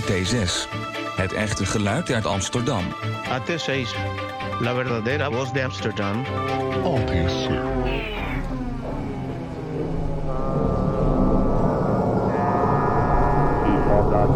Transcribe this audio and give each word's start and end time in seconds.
AT6. 0.00 0.68
Het 1.16 1.32
echte 1.32 1.66
geluid 1.66 2.12
uit 2.12 2.26
Amsterdam. 2.26 2.84
AT6, 3.24 3.88
la 4.60 4.74
verdadera 4.74 5.30
voz 5.30 5.50
de 5.52 5.64
Amsterdam. 5.64 6.24
He's 6.24 6.76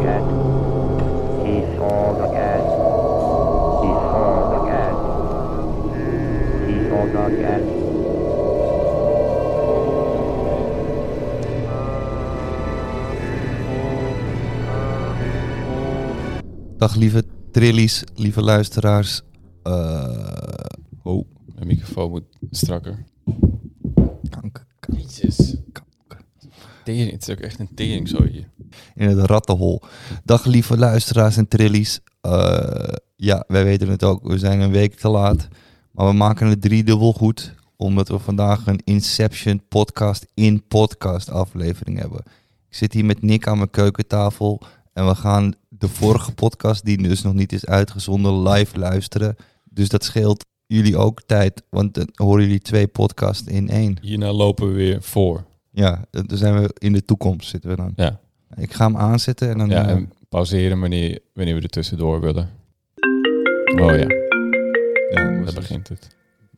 all 0.06 0.73
Dag 16.84 16.94
lieve 16.94 17.24
trillies, 17.50 18.04
lieve 18.14 18.42
luisteraars. 18.42 19.22
Eh, 19.62 20.64
oh, 21.02 21.24
Mijn 21.54 21.66
microfoon 21.66 22.10
moet 22.10 22.24
strakker. 22.50 23.04
kank, 24.30 24.66
Jezus. 24.96 25.56
Tering, 26.84 27.10
het 27.10 27.22
is 27.22 27.30
ook 27.34 27.40
echt 27.40 27.58
een 27.58 27.74
tering 27.74 28.08
zo 28.08 28.22
hier. 28.22 28.48
in 28.94 29.08
het 29.08 29.18
rattenhol. 29.18 29.82
Dag 30.24 30.44
lieve 30.44 30.76
luisteraars 30.76 31.36
en 31.36 31.48
trillies. 31.48 32.00
Eh, 32.20 32.94
ja, 33.16 33.44
wij 33.46 33.64
weten 33.64 33.88
het 33.88 34.04
ook. 34.04 34.28
We 34.28 34.38
zijn 34.38 34.60
een 34.60 34.72
week 34.72 34.94
te 34.94 35.08
laat. 35.08 35.48
Maar 35.90 36.06
we 36.06 36.12
maken 36.12 36.46
het 36.46 36.62
driedubbel 36.62 37.12
goed. 37.12 37.54
Omdat 37.76 38.08
we 38.08 38.18
vandaag 38.18 38.66
een 38.66 38.80
Inception 38.84 39.62
podcast 39.68 40.26
in 40.34 40.66
podcast 40.68 41.30
aflevering 41.30 41.98
hebben. 41.98 42.22
Ik 42.68 42.76
zit 42.76 42.92
hier 42.92 43.04
met 43.04 43.22
Nick 43.22 43.46
aan 43.46 43.56
mijn 43.56 43.70
keukentafel. 43.70 44.60
En 44.92 45.06
we 45.06 45.14
gaan 45.14 45.54
de 45.84 45.90
vorige 45.94 46.34
podcast, 46.34 46.84
die 46.84 47.02
dus 47.08 47.22
nog 47.22 47.34
niet 47.34 47.52
is 47.52 47.66
uitgezonden, 47.66 48.42
live 48.48 48.78
luisteren. 48.78 49.36
Dus 49.64 49.88
dat 49.88 50.04
scheelt 50.04 50.44
jullie 50.66 50.96
ook 50.96 51.22
tijd. 51.26 51.62
Want 51.70 51.94
dan 51.94 52.08
horen 52.14 52.42
jullie 52.42 52.60
twee 52.60 52.86
podcasts 52.86 53.48
in 53.48 53.68
één. 53.68 53.96
Hierna 54.00 54.32
lopen 54.32 54.68
we 54.68 54.74
weer 54.74 55.02
voor. 55.02 55.44
Ja, 55.70 56.04
dan 56.10 56.24
zijn 56.28 56.60
we 56.62 56.74
in 56.78 56.92
de 56.92 57.04
toekomst 57.04 57.48
zitten 57.48 57.70
we 57.70 57.76
dan. 57.76 57.92
Ja, 57.96 58.18
Ik 58.56 58.72
ga 58.72 58.84
hem 58.86 58.96
aanzetten 58.96 59.48
en 59.50 59.58
dan... 59.58 59.68
ja 59.68 59.84
eh, 59.84 59.90
en 59.90 60.12
pauzeren 60.28 60.80
wanneer, 60.80 61.18
wanneer 61.34 61.54
we 61.54 61.60
er 61.62 61.68
tussendoor 61.68 62.20
willen. 62.20 62.48
Oh 63.80 63.90
ja, 63.90 63.96
ja, 65.10 65.44
daar 65.44 65.54
begint 65.54 65.88
het. 65.88 66.16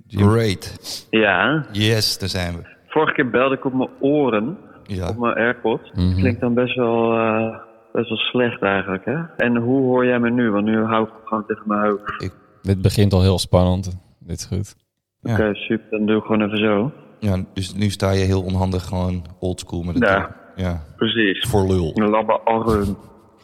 Great. 0.08 1.06
Ja, 1.10 1.66
Yes, 1.72 2.18
daar 2.18 2.28
zijn 2.28 2.56
we. 2.56 2.62
vorige 2.86 3.12
keer 3.14 3.30
belde 3.30 3.54
ik 3.54 3.64
op 3.64 3.72
mijn 3.72 3.90
oren, 4.00 4.56
Ja. 4.86 5.08
op 5.08 5.16
mijn 5.18 5.34
AirPods. 5.34 5.90
Mhm. 5.94 6.14
Klinkt 6.16 6.40
dan 6.40 6.54
best 6.54 6.74
wel, 6.76 7.12
eh, 7.12 7.56
best 7.96 8.08
wel 8.08 8.18
slecht 8.18 8.62
eigenlijk, 8.62 9.04
hè? 9.04 9.22
En 9.36 9.56
hoe 9.56 9.80
hoor 9.80 10.06
jij 10.06 10.18
me 10.18 10.30
nu? 10.30 10.50
Want 10.50 10.64
nu 10.64 10.82
hou 10.84 11.04
ik 11.06 11.12
gewoon 11.24 11.46
tegen 11.46 11.62
mijn 11.66 11.80
hoofd. 11.90 12.30
Dit 12.62 12.82
begint 12.82 13.12
al 13.12 13.22
heel 13.22 13.38
spannend. 13.38 13.98
Dit 14.18 14.38
is 14.38 14.44
goed. 14.44 14.76
Ja. 15.20 15.32
Oké, 15.32 15.54
super. 15.54 15.90
Dan 15.90 16.06
doe 16.06 16.16
ik 16.16 16.22
gewoon 16.24 16.42
even 16.42 16.58
zo. 16.58 16.92
ja, 17.18 17.44
dus 17.54 17.74
nu 17.74 17.90
sta 17.90 18.10
je 18.10 18.24
heel 18.24 18.42
onhandig 18.42 18.84
gewoon 18.84 19.24
oldschool 19.38 19.82
met 19.82 19.94
het... 19.94 20.04
Ja. 20.04 20.36
Ja, 20.56 20.82
Precies. 20.96 21.48
voor 21.48 21.66
lul. 21.66 21.92
Labba 21.94 22.40
Arun. 22.44 22.96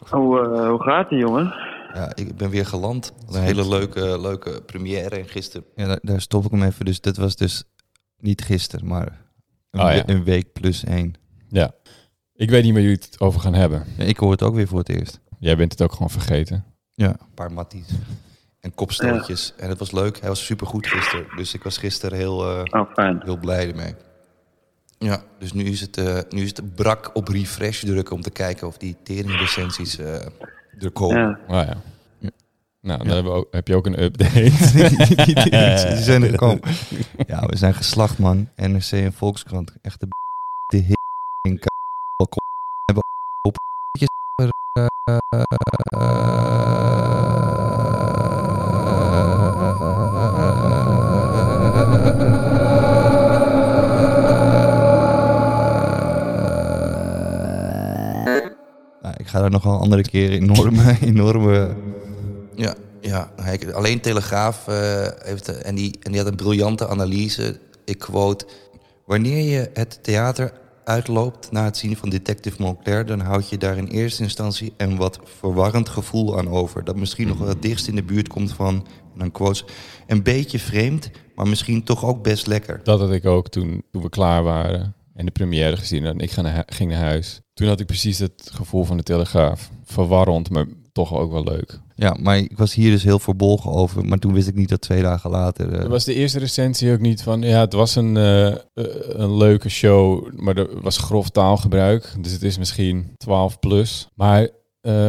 Hoe, 0.09 0.39
eh, 0.39 0.67
hoe 0.69 0.83
gaat 0.83 1.09
het, 1.09 1.19
jongen? 1.19 1.53
Ja, 1.93 2.11
ik 2.15 2.35
ben 2.37 2.49
weer 2.49 2.65
geland. 2.65 3.13
Een 3.31 3.41
hele 3.41 3.67
leuke, 3.67 4.21
leuke 4.21 4.61
première 4.65 5.15
en 5.15 5.25
gisteren... 5.27 5.67
Ja, 5.75 5.87
daar, 5.87 5.99
daar 6.01 6.21
stop 6.21 6.45
ik 6.45 6.51
hem 6.51 6.63
even. 6.63 6.85
Dus 6.85 7.01
dit 7.01 7.17
was 7.17 7.35
dus 7.35 7.63
niet 8.19 8.41
gisteren, 8.41 8.87
maar 8.87 9.21
een, 9.71 9.81
Oh, 9.81 9.91
ja. 9.93 10.03
een 10.05 10.23
week 10.23 10.53
plus 10.53 10.83
één. 10.83 11.13
Ja. 11.49 11.71
Ik 12.43 12.49
weet 12.49 12.63
niet 12.63 12.73
waar 12.73 12.81
jullie 12.81 12.97
het 13.09 13.19
over 13.19 13.39
gaan 13.41 13.53
hebben. 13.53 13.85
Ja, 13.97 14.03
ik 14.03 14.17
hoor 14.17 14.31
het 14.31 14.41
ook 14.41 14.55
weer 14.55 14.67
voor 14.67 14.79
het 14.79 14.89
eerst. 14.89 15.19
Jij 15.39 15.57
bent 15.57 15.71
het 15.71 15.81
ook 15.81 15.91
gewoon 15.91 16.09
vergeten. 16.09 16.63
Ja. 16.93 17.07
Een 17.09 17.33
paar 17.35 17.51
matties. 17.51 17.87
En 18.59 18.73
kopstootjes. 18.75 19.53
En 19.57 19.69
het 19.69 19.79
was 19.79 19.91
leuk. 19.91 20.19
Hij 20.19 20.29
was 20.29 20.45
supergoed 20.45 20.87
gisteren. 20.87 21.25
Dus 21.35 21.53
ik 21.53 21.63
was 21.63 21.77
gisteren 21.77 22.17
heel... 22.17 22.49
eh, 22.63 22.81
Oh, 22.81 22.91
fijn. 22.93 23.21
heel 23.23 23.37
blij 23.37 23.67
ermee. 23.69 23.95
Ja, 24.97 25.23
dus 25.39 25.53
nu 25.53 25.63
is 25.63 25.81
het, 25.81 25.97
eh, 25.97 26.19
nu 26.29 26.41
is 26.41 26.49
het 26.49 26.75
brak 26.75 27.11
op 27.13 27.27
refresh 27.27 27.83
drukken 27.83 28.15
om 28.15 28.21
te 28.21 28.31
kijken 28.31 28.67
of 28.67 28.77
die 28.77 28.95
teringrecensies 29.03 29.97
eh 29.97 30.15
er 30.79 30.91
komen. 30.93 31.17
Ja. 31.17 31.39
Oh 31.47 31.65
ja. 31.67 31.81
Ja. 32.19 32.29
Nou, 32.81 32.97
dan 32.97 33.07
hebben 33.07 33.31
we 33.33 33.37
ook, 33.39 33.47
heb 33.51 33.67
je 33.67 33.75
ook 33.75 33.85
een 33.85 34.03
update. 34.03 34.33
die 35.95 36.03
zijn 36.03 36.23
er 36.23 36.29
gekomen. 36.29 36.61
Ja, 37.27 37.45
we 37.45 37.55
zijn 37.55 37.73
geslacht, 37.73 38.17
man. 38.17 38.49
NRC 38.55 38.91
en 38.91 39.13
Volkskrant. 39.13 39.73
Echt 39.81 39.99
de, 39.99 40.07
de 40.67 40.77
Ik 59.63 59.69
ga 59.69 59.75
daar 59.75 59.79
nog 59.79 59.89
wel 59.89 59.89
een 59.89 59.91
andere 59.91 60.01
keer 60.01 60.31
enorme, 60.31 60.97
enorme... 61.11 61.75
Ja, 62.55 62.75
ja 63.01 63.31
hij- 63.41 63.73
alleen 63.73 63.99
Telegraaf 64.01 64.67
eh, 64.67 65.07
heeft... 65.17 65.47
eh, 65.47 65.69
En 65.69 65.75
die, 65.75 65.95
en 66.01 66.11
die 66.11 66.21
had 66.21 66.29
een 66.29 66.35
briljante 66.35 66.87
analyse. 66.87 67.59
Ik 67.85 67.97
quote... 67.97 68.45
Wanneer 69.05 69.49
je 69.49 69.69
het 69.73 69.99
theater 70.01 70.53
uitloopt 70.83 71.51
na 71.51 71.63
het 71.63 71.77
zien 71.77 71.97
van 71.97 72.09
Detective 72.09 72.61
Moncler... 72.61 73.05
dan 73.05 73.19
houd 73.19 73.49
je 73.49 73.57
daar 73.57 73.77
in 73.77 73.87
eerste 73.87 74.23
instantie 74.23 74.73
een 74.77 74.97
wat 74.97 75.19
verwarrend 75.39 75.89
gevoel 75.89 76.37
aan 76.37 76.49
over. 76.49 76.83
Dat 76.83 76.95
misschien 76.95 77.27
nog 77.27 77.37
wel 77.37 77.47
het 77.47 77.61
dichtst 77.61 77.87
in 77.87 77.95
de 77.95 78.03
buurt 78.03 78.27
komt 78.27 78.53
van... 78.53 78.75
En 79.13 79.19
dan 79.19 79.31
quotes, 79.31 79.65
een 80.07 80.23
beetje 80.23 80.59
vreemd, 80.59 81.09
maar 81.35 81.47
misschien 81.47 81.83
toch 81.83 82.05
ook 82.05 82.23
best 82.23 82.47
lekker. 82.47 82.79
Dat 82.83 82.99
had 82.99 83.11
ik 83.11 83.25
ook 83.25 83.49
toen, 83.49 83.83
toen 83.91 84.01
we 84.01 84.09
klaar 84.09 84.43
waren 84.43 84.95
en 85.23 85.29
de 85.33 85.39
première 85.39 85.77
gezien 85.77 86.05
en 86.05 86.19
ik 86.19 86.31
ging 86.65 86.89
naar 86.91 86.99
huis. 86.99 87.41
Toen 87.53 87.67
had 87.67 87.79
ik 87.79 87.85
precies 87.85 88.19
het 88.19 88.49
gevoel 88.53 88.83
van 88.83 88.97
de 88.97 89.03
Telegraaf. 89.03 89.69
Verwarrend, 89.83 90.49
maar 90.49 90.65
toch 90.91 91.13
ook 91.13 91.31
wel 91.31 91.43
leuk. 91.43 91.79
Ja, 91.95 92.17
maar 92.19 92.37
ik 92.37 92.57
was 92.57 92.73
hier 92.73 92.91
dus 92.91 93.03
heel 93.03 93.19
verbolgen 93.19 93.71
over. 93.71 94.05
Maar 94.05 94.17
toen 94.19 94.33
wist 94.33 94.47
ik 94.47 94.55
niet 94.55 94.69
dat 94.69 94.81
twee 94.81 95.01
dagen 95.01 95.29
later... 95.29 95.73
eh, 95.73 95.79
Er 95.79 95.89
was 95.89 96.03
de 96.05 96.13
eerste 96.13 96.39
recensie 96.39 96.91
ook 96.93 96.99
niet 96.99 97.21
van, 97.23 97.41
ja, 97.41 97.59
het 97.59 97.73
was 97.73 97.95
een, 97.95 98.17
eh, 98.17 98.47
eh, 98.51 98.55
een 99.07 99.37
leuke 99.37 99.69
show, 99.69 100.31
maar 100.41 100.57
er 100.57 100.81
was 100.81 100.97
grof 100.97 101.29
taalgebruik. 101.29 102.13
Dus 102.21 102.31
het 102.31 102.43
is 102.43 102.57
misschien 102.57 103.11
12 103.17 103.59
plus. 103.59 104.07
Maar 104.15 104.49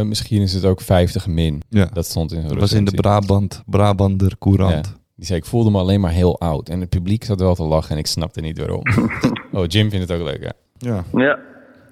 misschien 0.05 0.43
is 0.43 0.53
het 0.53 0.65
ook 0.65 0.81
50 0.81 1.27
min. 1.27 1.63
ja, 1.69 1.85
Dat 1.93 2.07
stond 2.07 2.33
in 2.33 2.43
de 2.43 2.49
dat 2.49 2.59
was 2.59 2.73
in 2.73 2.85
de. 2.85 2.91
Brabant, 2.91 3.63
Brabander 3.67 4.39
Courant. 4.39 4.87
Ja. 4.87 5.03
Die 5.17 5.27
zei, 5.27 5.39
ik 5.39 5.45
voelde 5.45 5.71
me 5.71 5.79
alleen 5.79 6.01
maar 6.01 6.11
heel 6.11 6.41
oud. 6.41 6.69
En 6.69 6.81
het 6.81 6.89
publiek 6.89 7.25
zat 7.25 7.41
wel 7.41 7.55
te 7.55 7.63
lachen 7.63 7.91
en 7.91 7.99
ik 7.99 8.07
snapte 8.07 8.41
niet 8.41 8.59
waarom. 8.59 8.83
oh, 9.53 9.65
Jim 9.67 9.91
vindt 9.91 10.09
het 10.09 10.21
ook 10.21 10.27
leuk, 10.27 10.43
ja. 10.43 10.53
Ja, 10.79 11.05
Ja, 11.13 11.39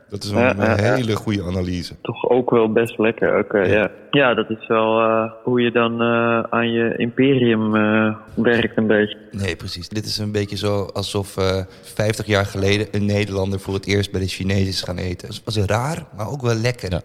dat 0.09 0.25
is 0.25 0.31
Ja, 0.31 0.50
een, 0.50 0.56
ja, 0.56 0.77
ja. 0.77 0.94
hele 0.94 1.16
goede 1.16 1.43
analyse. 1.43 1.94
toch 2.00 2.28
ook 2.28 2.50
wel 2.50 2.72
best 2.72 2.99
lekker. 2.99 3.38
Oké, 3.38 3.58
ja. 3.58 3.91
ja. 4.11 4.35
dat 4.35 4.50
is 4.50 4.67
wel 4.67 5.00
eh, 5.00 5.32
hoe 5.43 5.61
je 5.61 5.70
dan 5.70 6.00
eh, 6.00 6.41
aan 6.50 6.70
je 6.70 6.94
imperium 6.97 7.76
eh, 7.76 8.17
werkt 8.35 8.76
een 8.76 8.87
beetje. 8.87 9.19
Nee, 9.31 9.56
precies. 9.56 9.88
Dit 9.88 10.05
is 10.05 10.19
een 10.19 10.32
beetje 10.32 10.56
zo 10.56 10.85
alsof 10.93 11.37
eh 11.37 11.64
50 11.82 12.26
jaar 12.26 12.47
geleden 12.47 12.87
een 12.91 13.06
Nederlander 13.06 13.61
voor 13.61 13.75
het 13.75 13.87
eerst 13.87 14.11
bij 14.12 14.20
de 14.20 14.26
Chinezen 14.26 14.69
is 14.69 14.82
gaan 14.82 14.99
eten. 14.99 15.29
Het 15.29 15.43
was 15.44 15.56
raar, 15.56 16.06
maar 16.17 16.29
ook 16.29 16.43
wel 16.43 16.55
lekker. 16.55 16.91
Ja. 16.91 17.00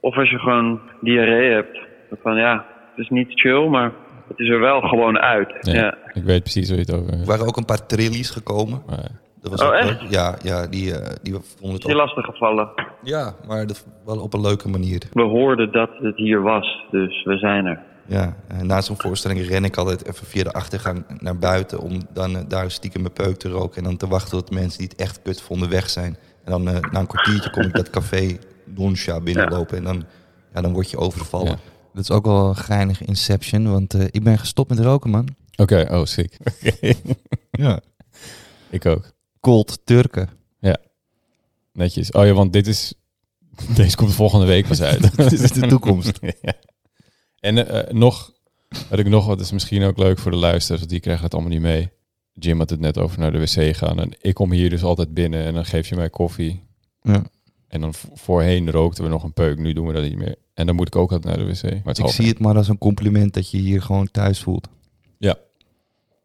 Of 0.00 0.16
als 0.16 0.30
je 0.30 0.38
gewoon 0.38 0.80
diarree 1.00 1.52
hebt. 1.52 1.78
Van 2.22 2.36
ja, 2.36 2.66
het 2.90 3.04
is 3.04 3.08
niet 3.08 3.28
chill, 3.40 3.66
maar 3.68 3.92
het 4.28 4.38
is 4.38 4.48
er 4.48 4.60
wel 4.60 4.80
gewoon 4.80 5.18
uit. 5.18 5.52
Ja, 5.60 5.74
Ja. 5.74 5.96
Ik 6.12 6.22
weet 6.24 6.42
precies 6.42 6.68
hoe 6.68 6.76
je 6.76 6.82
het 6.82 6.92
over 6.92 7.08
Er 7.08 7.14
hebt. 7.14 7.26
waren 7.26 7.46
ook 7.46 7.56
een 7.56 7.64
paar 7.64 7.86
trillies 7.86 8.30
gekomen. 8.30 8.82
Maar, 8.86 9.10
Dat 9.40 9.50
was 9.50 9.60
Oh, 9.62 9.66
ook 9.68 9.72
echt? 9.74 10.00
leuk. 10.02 10.10
Ja, 10.10 10.36
ja 10.42 10.66
die, 10.66 10.94
eh, 10.98 11.14
die 11.22 11.32
vonden 11.58 11.78
het 11.80 11.86
ook. 11.86 11.92
lastig 11.96 12.24
gevallen? 12.24 12.68
Ja, 13.02 13.34
maar 13.46 13.66
dat 13.66 13.84
wel 14.04 14.18
op 14.20 14.34
een 14.34 14.40
leuke 14.40 14.68
manier. 14.68 15.02
We 15.12 15.22
hoorden 15.22 15.72
dat 15.72 15.90
het 16.02 16.16
hier 16.16 16.42
was, 16.42 16.84
dus 16.90 17.24
we 17.24 17.36
zijn 17.38 17.66
er. 17.66 17.80
Ja, 18.06 18.36
en 18.48 18.66
na 18.66 18.80
zo'n 18.80 19.00
voorstelling 19.00 19.46
ren 19.48 19.64
ik 19.64 19.76
altijd 19.76 20.08
even 20.08 20.26
via 20.26 20.42
de 20.44 20.52
achtergang 20.52 21.04
naar 21.20 21.38
buiten... 21.38 21.78
om 21.80 22.00
dan 22.12 22.36
eh, 22.36 22.42
daar 22.48 22.70
stiekem 22.70 23.00
mijn 23.00 23.12
peuk 23.12 23.36
te 23.36 23.48
roken... 23.48 23.76
en 23.78 23.84
dan 23.84 23.96
te 23.96 24.08
wachten 24.08 24.30
tot 24.30 24.50
mensen 24.50 24.78
die 24.78 24.88
het 24.88 25.00
echt 25.00 25.22
kut 25.22 25.42
vonden 25.42 25.68
weg 25.70 25.88
zijn. 25.90 26.16
En 26.44 26.50
dan 26.52 26.68
eh, 26.68 26.90
na 26.92 27.00
een 27.00 27.06
kwartiertje 27.06 27.50
kom 27.50 27.62
ik 27.62 27.74
dat 27.74 27.90
café 27.90 28.36
Donsha 28.64 29.20
binnenlopen 29.20 29.76
en 29.76 29.84
dan, 29.84 30.04
ja, 30.54 30.60
dan 30.60 30.72
word 30.72 30.90
je 30.90 30.96
overvallen. 30.98 31.46
Ja. 31.48 31.56
Dat 31.92 32.02
is 32.02 32.10
ook 32.10 32.24
wel 32.24 32.48
een 32.48 32.56
geinige 32.56 33.04
Inception, 33.04 33.70
want 33.70 33.94
eh, 33.94 34.04
ik 34.10 34.22
ben 34.22 34.38
gestopt 34.38 34.70
met 34.70 34.78
roken, 34.78 35.10
man. 35.10 35.28
Oké, 35.56 35.86
oh, 35.90 36.04
sick. 36.04 36.36
Ja. 37.50 37.80
Ik 38.70 38.86
ook. 38.86 39.12
Cold 39.40 39.80
Turken. 39.84 40.38
Netjes. 41.78 42.10
Oh 42.10 42.26
ja, 42.26 42.32
want 42.32 42.52
dit 42.52 42.66
is... 42.66 42.94
Deze 43.74 43.96
komt 43.96 44.14
volgende 44.14 44.46
week 44.46 44.66
pas 44.66 44.82
uit. 44.82 45.16
Dit 45.30 45.40
is 45.40 45.52
de 45.52 45.66
toekomst. 45.66 46.18
Ja. 46.20 46.54
En 47.40 47.68
eh, 47.68 47.92
nog, 47.92 48.32
wat 48.88 48.98
ik 48.98 49.08
nog 49.08 49.26
wat 49.26 49.40
is 49.40 49.52
misschien 49.52 49.82
ook 49.82 49.98
leuk 49.98 50.18
voor 50.18 50.30
de 50.30 50.36
luisteraars, 50.36 50.80
want 50.80 50.92
die 50.92 51.00
krijgen 51.00 51.24
het 51.24 51.34
allemaal 51.34 51.52
niet 51.52 51.60
mee. 51.60 51.90
Jim 52.32 52.58
had 52.58 52.70
het 52.70 52.80
net 52.80 52.98
over 52.98 53.18
naar 53.18 53.32
de 53.32 53.38
wc 53.38 53.76
gaan. 53.76 54.00
En 54.00 54.10
ik 54.20 54.34
kom 54.34 54.52
hier 54.52 54.70
dus 54.70 54.82
altijd 54.82 55.14
binnen 55.14 55.44
en 55.44 55.54
dan 55.54 55.64
geef 55.64 55.88
je 55.88 55.96
mij 55.96 56.10
koffie. 56.10 56.62
Ja. 57.02 57.22
En 57.68 57.80
dan 57.80 57.94
voorheen 57.94 58.70
rookten 58.70 59.04
we 59.04 59.10
nog 59.10 59.22
een 59.22 59.32
peuk, 59.32 59.58
nu 59.58 59.72
doen 59.72 59.86
we 59.86 59.92
dat 59.92 60.02
niet 60.02 60.16
meer. 60.16 60.36
En 60.58 60.66
dan 60.66 60.74
moet 60.74 60.86
ik 60.86 60.96
ook 60.96 61.12
altijd 61.12 61.36
naar 61.36 61.46
de 61.46 61.52
wc. 61.52 61.62
Maar 61.62 61.80
het 61.84 61.98
Ik 61.98 62.08
zie 62.08 62.28
het 62.28 62.38
maar 62.38 62.56
als 62.56 62.68
een 62.68 62.78
compliment 62.78 63.34
dat 63.34 63.50
je 63.50 63.58
hier 63.58 63.82
gewoon 63.82 64.10
thuis 64.10 64.42
voelt. 64.42 64.68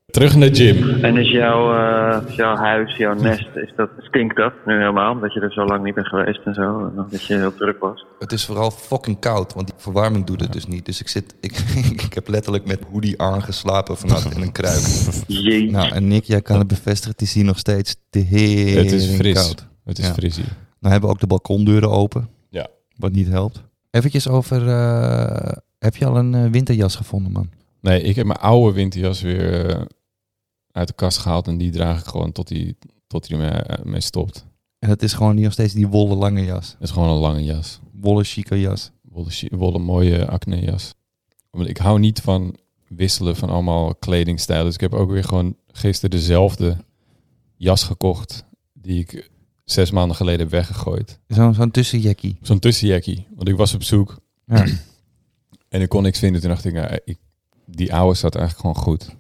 Terug 0.06 0.36
naar 0.36 0.50
Jim. 0.50 1.04
En 1.04 1.18
is 1.18 1.32
jouw, 1.32 1.74
eh, 1.76 2.28
is 2.30 2.36
jouw 2.36 2.56
huis, 2.56 2.96
jouw 2.98 3.14
nest, 3.14 3.48
is 3.56 3.74
dat, 3.76 3.90
stinkt 4.00 4.36
dat 4.36 4.54
nu 4.66 4.74
helemaal? 4.78 5.12
Omdat 5.12 5.34
je 5.34 5.40
er 5.40 5.52
zo 5.52 5.66
lang 5.66 5.84
niet 5.84 5.94
bent 5.96 6.08
geweest 6.08 6.40
en 6.46 6.54
zo. 6.54 6.86
En 6.86 7.08
dat 7.10 7.26
je 7.26 7.34
heel 7.36 7.54
druk 7.56 7.80
was. 7.80 8.06
Het 8.20 8.32
is 8.32 8.46
vooral 8.46 8.72
fucking 8.72 9.20
koud, 9.20 9.54
want 9.54 9.68
die 9.68 9.76
verwarming 9.78 10.26
doet 10.26 10.42
het 10.42 10.54
dus 10.54 10.66
niet. 10.68 10.86
Dus 10.86 11.00
ik, 11.00 11.08
zit, 11.08 11.36
ik, 11.48 11.58
ik 12.04 12.14
heb 12.14 12.28
letterlijk 12.28 12.66
met 12.66 12.80
hoodie 12.92 13.22
aangeslapen 13.22 13.98
vannacht 13.98 14.36
in 14.36 14.42
een 14.42 14.52
kruik. 14.52 14.82
Jee. 15.28 15.72
Nou, 15.72 15.92
en 15.92 16.08
Nick, 16.08 16.24
jij 16.24 16.42
kan 16.42 16.58
het 16.60 16.68
bevestigen, 16.68 17.12
het 17.12 17.22
is 17.22 17.34
hier 17.34 17.46
nog 17.46 17.58
steeds 17.58 17.96
te 18.10 18.20
heel 18.20 18.78
Het 18.84 18.92
is 18.92 19.16
fris. 19.16 19.34
koud. 19.34 19.68
Het 19.86 20.00
is 20.00 20.06
Ja. 20.08 20.14
fris 20.14 20.36
hier. 20.36 20.46
Nou 20.80 20.92
hebben 20.92 21.02
we 21.10 21.16
ook 21.16 21.22
de 21.22 21.28
balkondeuren 21.28 21.90
open. 21.92 22.30
Ja. 22.50 22.68
Wat 22.98 23.12
niet 23.12 23.28
helpt. 23.28 23.64
Eventjes 23.94 24.28
over, 24.28 24.68
eh, 24.68 25.58
heb 25.80 25.96
je 25.96 26.06
al 26.06 26.18
een 26.18 26.34
eh, 26.34 26.52
winterjas 26.52 26.96
gevonden, 26.96 27.32
man? 27.32 27.50
Nee, 27.82 28.02
ik 28.02 28.16
heb 28.16 28.26
mijn 28.26 28.40
oude 28.40 28.74
winterjas 28.74 29.22
weer 29.22 29.70
eh, 29.70 29.82
uit 30.72 30.88
de 30.88 30.94
kast 30.94 31.18
gehaald 31.18 31.48
en 31.48 31.58
die 31.58 31.72
draag 31.72 32.00
ik 32.00 32.06
gewoon 32.06 32.32
tot 32.32 32.50
hij 32.50 32.76
tot 33.08 33.28
die 33.28 33.38
ermee 33.38 33.62
mee 33.84 34.02
stopt. 34.02 34.46
En 34.80 34.90
het 34.90 35.04
is 35.04 35.14
gewoon 35.14 35.42
nog 35.42 35.52
steeds 35.52 35.74
die 35.74 35.88
wollen 35.88 36.18
lange 36.18 36.44
jas. 36.44 36.72
Dat 36.72 36.82
is 36.82 36.92
gewoon 36.92 37.10
een 37.10 37.20
lange 37.20 37.44
jas. 37.44 37.80
Wollen 37.92 38.26
chique 38.26 38.60
jas. 38.60 38.92
Wollen 39.50 39.82
mooie 39.82 40.28
acne 40.28 40.60
jas. 40.60 40.94
Want 41.50 41.68
ik 41.68 41.78
hou 41.78 42.00
niet 42.00 42.22
van 42.22 42.58
wisselen 42.88 43.36
van 43.36 43.50
allemaal 43.50 43.96
kledingstijlen. 43.96 44.66
Dus 44.66 44.74
ik 44.74 44.82
heb 44.82 44.94
ook 44.94 45.10
weer 45.10 45.24
gewoon 45.24 45.56
gisteren 45.68 46.10
dezelfde 46.10 46.78
jas 47.56 47.84
gekocht 47.84 48.46
die 48.74 49.00
ik 49.00 49.32
zes 49.64 49.92
maanden 49.92 50.16
geleden 50.16 50.40
heb 50.40 50.50
weggegooid. 50.50 51.20
Zo'n 51.28 51.54
zo'n 51.54 51.72
tussenjackie. 51.72 52.38
Zo'n 52.42 52.60
tussenjackie. 52.60 53.28
Want 53.36 53.50
ik 53.50 53.56
was 53.56 53.74
op 53.74 53.84
zoek 53.84 54.18
Ja. 54.46 54.66
en 55.70 55.82
ik 55.82 55.90
kon 55.90 56.04
niks 56.04 56.20
vinden. 56.20 56.42
Toen 56.42 56.50
dacht 56.50 56.66
ik, 56.66 56.74
nou, 56.74 57.00
ik 57.06 57.18
die 57.66 57.94
oude 57.96 58.16
staat 58.18 58.36
eigenlijk 58.36 58.66
gewoon 58.68 58.84
goed. 58.86 59.16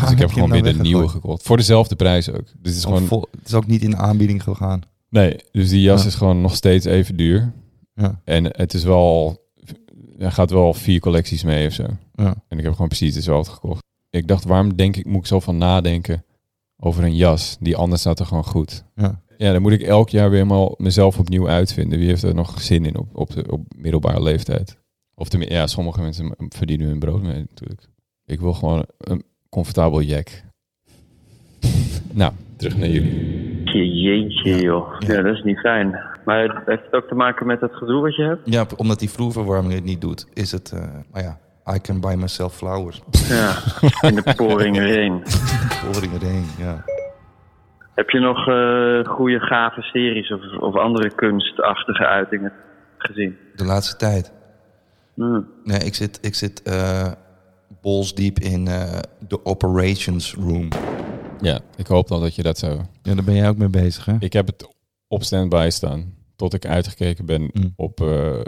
Dus 0.00 0.10
ik 0.10 0.18
heb 0.18 0.30
gewoon 0.30 0.50
weer 0.50 0.62
de 0.62 0.74
nieuwe 0.74 1.08
gekocht. 1.08 1.42
Voor 1.42 1.56
dezelfde 1.56 1.94
prijs 1.96 2.28
ook. 2.30 2.44
Dus 2.44 2.54
het 2.62 2.74
is 2.74 2.84
gewoon... 2.84 3.06
vol- 3.06 3.28
het 3.38 3.46
is 3.48 3.54
ook 3.54 3.66
niet 3.66 3.82
in 3.82 3.90
de 3.90 3.96
aanbieding 3.96 4.42
gegaan. 4.42 4.80
Nee, 5.08 5.36
dus 5.52 5.68
die 5.68 5.80
jas 5.80 6.00
Ja. 6.00 6.06
is 6.06 6.14
gewoon 6.14 6.40
nog 6.40 6.54
steeds 6.54 6.84
even 6.84 7.16
duur. 7.16 7.52
Ja. 7.94 8.20
En 8.24 8.44
het 8.44 8.74
is 8.74 8.84
wel... 8.84 9.40
Er 10.18 10.32
gaat 10.32 10.50
wel 10.50 10.74
vier 10.74 11.00
collecties 11.00 11.42
mee 11.44 11.66
of 11.66 11.72
zo. 11.72 11.86
Ja. 12.14 12.34
En 12.48 12.58
ik 12.58 12.64
heb 12.64 12.72
gewoon 12.72 12.88
precies 12.88 13.14
dezelfde 13.14 13.52
gekocht. 13.52 13.82
Ik 14.10 14.26
dacht, 14.28 14.44
waarom 14.44 14.76
denk 14.76 14.96
ik, 14.96 15.06
moet 15.06 15.20
ik 15.20 15.26
zo 15.26 15.40
van 15.40 15.58
nadenken 15.58 16.24
over 16.76 17.04
een 17.04 17.16
jas? 17.16 17.56
Die 17.60 17.76
anders 17.76 18.00
staat 18.00 18.20
er 18.20 18.26
gewoon 18.26 18.44
goed. 18.44 18.84
Ja. 18.96 19.21
Ja, 19.36 19.52
dan 19.52 19.62
moet 19.62 19.72
ik 19.72 19.82
elk 19.82 20.08
jaar 20.08 20.30
weer 20.30 20.38
helemaal 20.38 20.74
mezelf 20.78 21.18
opnieuw 21.18 21.48
uitvinden. 21.48 21.98
Wie 21.98 22.08
heeft 22.08 22.22
er 22.22 22.34
nog 22.34 22.60
zin 22.60 22.84
in 22.84 22.98
op, 22.98 23.08
op, 23.12 23.30
de, 23.30 23.44
op 23.50 23.60
middelbare 23.76 24.22
leeftijd? 24.22 24.78
Of 25.14 25.28
tenminste, 25.28 25.56
ja, 25.56 25.66
sommige 25.66 26.00
mensen 26.00 26.34
verdienen 26.48 26.86
hun 26.86 26.98
brood 26.98 27.22
mee 27.22 27.44
natuurlijk. 27.48 27.82
Ik 28.26 28.40
wil 28.40 28.52
gewoon 28.52 28.86
een 28.98 29.24
comfortabel 29.48 30.02
jack. 30.02 30.28
nou, 32.12 32.32
terug 32.56 32.76
naar 32.76 32.88
jullie. 32.88 33.62
Jeetje, 33.64 34.60
joh. 34.60 34.94
Ja, 34.98 35.22
dat 35.22 35.34
is 35.34 35.42
niet 35.42 35.58
fijn. 35.58 36.00
Maar 36.24 36.62
heeft 36.66 36.84
het 36.84 36.94
ook 36.94 37.08
te 37.08 37.14
maken 37.14 37.46
met 37.46 37.60
het 37.60 37.74
gedoe 37.74 38.00
wat 38.00 38.16
je 38.16 38.22
hebt? 38.22 38.40
Ja, 38.44 38.66
omdat 38.76 38.98
die 38.98 39.10
vloerverwarming 39.10 39.74
het 39.74 39.84
niet 39.84 40.00
doet, 40.00 40.26
is 40.32 40.52
het, 40.52 40.72
eh 40.72 40.80
maar 41.12 41.22
ja, 41.22 41.38
I 41.74 41.80
can 41.80 42.00
buy 42.00 42.14
myself 42.14 42.56
flowers. 42.56 43.02
Ja, 43.28 43.54
in 44.00 44.14
de 44.14 44.34
poring 44.36 44.76
erheen. 44.76 45.20
Voring 45.24 46.12
erheen, 46.12 46.44
ja. 46.58 46.84
Heb 47.94 48.10
je 48.10 48.18
nog 48.18 48.48
eh 48.48 49.12
goede, 49.14 49.40
gave 49.40 49.82
series 49.82 50.32
of, 50.32 50.40
of 50.60 50.76
andere 50.76 51.14
kunstachtige 51.14 52.06
uitingen 52.06 52.52
gezien? 52.98 53.36
De 53.56 53.64
laatste 53.64 53.96
tijd. 53.96 54.32
Hmm. 55.14 55.46
Nee, 55.64 55.78
ik 55.78 55.94
zit, 55.94 56.18
ik 56.22 56.34
zit 56.34 56.62
eh 56.62 57.12
balls 57.82 58.14
diep 58.14 58.38
in 58.38 58.68
eh, 58.68 58.98
de 59.28 59.44
operations 59.44 60.34
room. 60.34 60.68
Ja, 61.40 61.60
ik 61.76 61.86
hoop 61.86 62.08
dan 62.08 62.20
dat 62.20 62.34
je 62.34 62.42
dat 62.42 62.58
zou... 62.58 62.80
Ja, 63.02 63.14
daar 63.14 63.24
ben 63.24 63.34
jij 63.34 63.48
ook 63.48 63.56
mee 63.56 63.68
bezig, 63.68 64.04
hè? 64.04 64.14
Ik 64.18 64.32
heb 64.32 64.46
het 64.46 64.68
op 65.08 65.22
standby 65.22 65.66
staan. 65.70 66.14
Tot 66.36 66.54
ik 66.54 66.66
uitgekeken 66.66 67.26
ben 67.26 67.50
Mm. 67.52 67.72
op, 67.76 68.00
eh, 68.00 68.40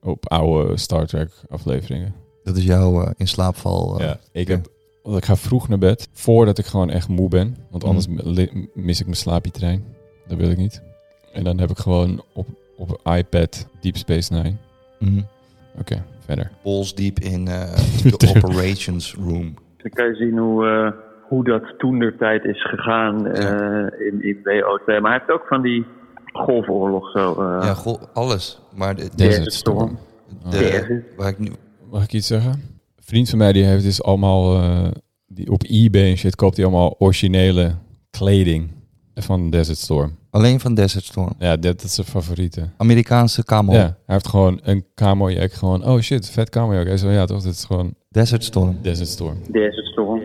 op 0.00 0.30
oude 0.30 0.76
Star 0.76 1.06
Trek 1.06 1.30
afleveringen. 1.48 2.14
Dat 2.42 2.56
is 2.56 2.64
jouw 2.64 3.02
eh, 3.04 3.10
in 3.16 3.28
slaapval. 3.28 4.00
ja, 4.02 4.16
ik, 4.32 4.48
heb, 4.48 4.66
want 5.02 5.16
ik 5.16 5.24
ga 5.24 5.36
vroeg 5.36 5.68
naar 5.68 5.78
bed. 5.78 6.08
Voordat 6.12 6.58
ik 6.58 6.64
gewoon 6.66 6.90
echt 6.90 7.08
moe 7.08 7.28
ben. 7.28 7.56
Want 7.70 7.84
anders 7.84 8.06
Mm. 8.08 8.18
li- 8.22 8.68
mis 8.74 8.98
ik 9.00 9.06
mijn 9.06 9.16
slaapje-trein. 9.16 9.84
Dat 10.26 10.38
wil 10.38 10.50
ik 10.50 10.56
niet. 10.56 10.82
En 11.32 11.44
dan 11.44 11.58
heb 11.58 11.70
ik 11.70 11.78
gewoon 11.78 12.22
op, 12.32 12.46
op 12.76 13.00
iPad 13.16 13.68
Deep 13.80 13.96
Space 13.96 14.32
Nine. 14.32 14.54
mhm. 14.98 15.20
Oké, 15.78 16.02
verder. 16.24 16.50
Balls 16.62 16.94
diep 16.94 17.18
in 17.18 17.48
eh, 17.48 17.74
de 18.18 18.32
operations 18.36 19.14
room. 19.14 19.54
Dan 19.76 19.90
kan 19.90 20.06
je 20.06 20.14
zien 20.14 20.38
hoe, 20.38 20.66
eh, 20.66 20.90
hoe 21.28 21.44
dat 21.44 21.62
toen 21.78 21.98
der 21.98 22.16
tijd 22.16 22.44
is 22.44 22.62
gegaan 22.68 23.26
eh, 23.26 24.06
in, 24.06 24.22
in 24.22 24.36
WO2. 24.36 24.84
Maar 24.86 25.10
hij 25.10 25.12
heeft 25.12 25.30
ook 25.30 25.46
van 25.48 25.62
die 25.62 25.84
golfoorlog 26.32 27.10
zo. 27.10 27.32
eh, 27.32 27.74
ja, 27.84 27.96
alles. 28.12 28.60
Maar 28.74 28.94
de, 28.96 29.02
de, 29.02 29.10
Desert 29.16 29.52
Storm. 29.52 29.98
de- 30.42 30.48
Desert. 30.58 31.04
waar 31.16 31.28
ik 31.28 31.38
nu, 31.38 31.50
Mag 31.90 32.02
ik 32.04 32.12
iets 32.12 32.26
zeggen? 32.26 32.62
Vriend 33.04 33.28
van 33.28 33.38
mij 33.38 33.52
die 33.52 33.64
heeft 33.64 33.84
dus 33.84 34.02
allemaal... 34.02 34.62
eh, 34.62 34.88
die 35.26 35.50
op 35.50 35.62
eBay 35.62 36.10
en 36.10 36.16
shit 36.16 36.34
koopt 36.36 36.56
hij 36.56 36.64
allemaal 36.66 36.94
originele 36.98 37.74
kleding 38.10 38.70
van 39.14 39.50
Desert 39.50 39.78
Storm. 39.78 40.16
alleen 40.30 40.60
van 40.60 40.74
Desert 40.74 41.04
Storm. 41.04 41.32
Ja, 41.38 41.50
dat, 41.56 41.62
dat 41.62 41.82
is 41.84 41.94
zijn 41.94 42.06
favoriete. 42.06 42.68
Amerikaanse 42.76 43.44
camo. 43.44 43.72
Ja, 43.72 43.78
hij 43.78 44.14
heeft 44.14 44.28
gewoon 44.28 44.60
een 44.62 44.84
camo-jack. 44.94 45.52
Gewoon, 45.52 45.84
oh 45.84 46.00
shit, 46.00 46.30
vet 46.30 46.48
camo-jack. 46.50 46.86
Hij 46.86 46.96
zo, 46.96 47.10
ja 47.10 47.24
toch, 47.24 47.42
dit 47.42 47.52
is 47.54 47.64
gewoon 47.64 47.94
Desert 48.08 48.44
Storm. 48.44 48.78
Desert 48.82 49.08
Storm. 49.08 49.38
Desert 49.50 49.86
Storm. 49.86 50.20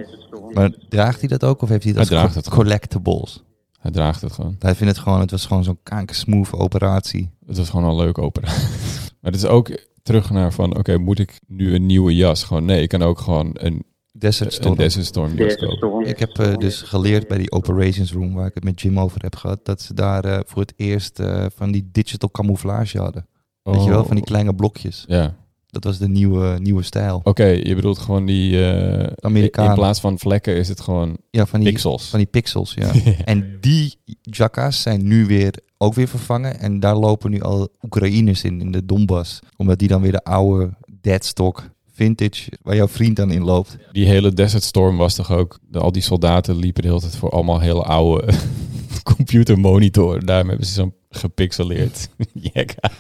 Maar 0.54 0.72
draagt 0.90 1.20
hij 1.20 1.30
dat 1.30 1.44
ook 1.44 1.62
of 1.62 1.70
heeft 1.70 1.84
hij 1.84 1.94
dat 1.94 2.08
Hij 2.08 2.18
als 2.18 2.22
draagt 2.24 2.36
het 2.36 2.48
gewoon. 2.54 2.64
collectibles? 2.64 3.44
Hij 3.80 3.92
draagt 3.92 4.22
het 4.22 4.32
gewoon. 4.32 4.56
Hij 4.60 4.76
vindt 4.76 4.94
het 4.94 5.04
gewoon, 5.04 5.20
het 5.20 5.32
was 5.32 5.46
gewoon 5.46 5.64
zo'n 5.64 5.80
kankersmooth 5.84 6.54
operatie. 6.54 7.30
Het 7.46 7.58
was 7.58 7.70
gewoon 7.70 7.90
een 7.90 7.96
leuke 7.96 8.22
opera. 8.22 8.48
maar 9.22 9.32
het 9.32 9.36
is 9.36 9.46
ook 9.46 9.70
terug 10.08 10.30
naar 10.30 10.54
van, 10.54 10.78
oké, 10.78 10.98
moet 10.98 11.20
ik 11.20 11.40
nu 11.48 11.74
een 11.76 11.86
nieuwe 11.86 12.16
jas? 12.16 12.44
Gewoon, 12.44 12.66
nee, 12.66 12.82
ik 12.82 12.90
kan 12.90 13.02
ook 13.02 13.20
gewoon 13.20 13.50
een, 13.54 13.84
Desert 14.12 14.50
een 14.50 14.56
Storm. 14.56 14.76
Desert 14.76 15.06
Storm 15.06 15.28
jas 15.30 15.38
Desert 15.38 15.60
kopen. 15.60 15.78
Storm. 15.78 16.04
Ik 16.06 16.20
heb 16.20 16.30
eh, 16.40 16.56
dus 16.58 16.82
geleerd 16.82 17.28
bij 17.28 17.38
die 17.38 17.52
operations 17.52 18.12
room, 18.14 18.34
waar 18.34 18.48
ik 18.48 18.54
het 18.54 18.64
met 18.64 18.82
Jim 18.82 19.00
over 19.00 19.22
heb 19.22 19.36
gehad, 19.36 19.66
dat 19.66 19.82
ze 19.82 19.94
daar 19.94 20.26
eh, 20.26 20.40
voor 20.46 20.62
het 20.62 20.74
eerst 20.76 21.20
eh, 21.20 21.46
van 21.56 21.72
die 21.72 21.90
digital 21.92 22.32
camouflage 22.32 22.98
hadden. 23.00 23.28
Weet 23.64 23.84
je 23.84 23.90
wel, 23.90 24.04
van 24.06 24.16
die 24.16 24.24
Oh. 24.24 24.30
kleine 24.30 24.56
blokjes. 24.56 25.04
Ja, 25.08 25.36
Dat 25.68 25.84
was 25.84 25.98
de 25.98 26.08
nieuwe, 26.10 26.58
nieuwe 26.60 26.84
stijl. 26.84 27.20
oké, 27.24 27.46
je 27.46 27.76
bedoelt 27.76 27.98
gewoon 27.98 28.26
die... 28.26 28.66
eh, 28.72 29.12
Amerikanen. 29.20 29.72
In 29.72 29.78
plaats 29.78 30.00
van 30.00 30.20
vlekken 30.20 30.56
is 30.56 30.68
het 30.68 30.80
gewoon 30.82 31.18
Ja, 31.32 31.46
van 31.46 31.60
die 31.60 31.70
pixels. 31.72 32.10
Van 32.10 32.20
die 32.20 32.28
pixels, 32.28 32.74
ja. 32.74 32.92
en 33.26 33.58
die 33.62 33.96
jacka's 34.22 34.82
zijn 34.82 35.08
nu 35.08 35.26
weer 35.26 35.54
ook 35.78 35.94
weer 35.94 36.08
vervangen. 36.08 36.60
En 36.60 36.80
daar 36.80 36.96
lopen 36.96 37.32
nu 37.32 37.42
al 37.42 37.70
Oekraïners 37.82 38.44
in, 38.44 38.62
in 38.62 38.72
de 38.72 38.86
Donbass. 38.86 39.40
Omdat 39.58 39.80
die 39.80 39.88
dan 39.88 40.02
weer 40.02 40.12
de 40.12 40.24
oude 40.24 40.70
deadstock 41.02 41.70
vintage, 41.94 42.52
waar 42.62 42.76
jouw 42.76 42.88
vriend 42.88 43.16
dan 43.16 43.32
in 43.32 43.44
loopt. 43.44 43.78
Die 43.92 44.06
hele 44.06 44.34
Desert 44.34 44.64
Storm 44.64 44.98
was 44.98 45.16
toch 45.16 45.32
ook... 45.32 45.60
Al 45.72 45.92
die 45.92 46.02
soldaten 46.02 46.56
liepen 46.56 46.82
de 46.82 46.88
hele 46.88 47.02
tijd 47.02 47.16
voor 47.16 47.30
allemaal 47.30 47.60
hele 47.60 47.84
oude 47.84 48.34
computermonitor. 49.16 50.26
Daarom 50.26 50.48
hebben 50.50 50.68
ze 50.68 50.74
zo'n 50.74 50.94
gepixeleerd 51.10 52.10
aan. 52.80 52.92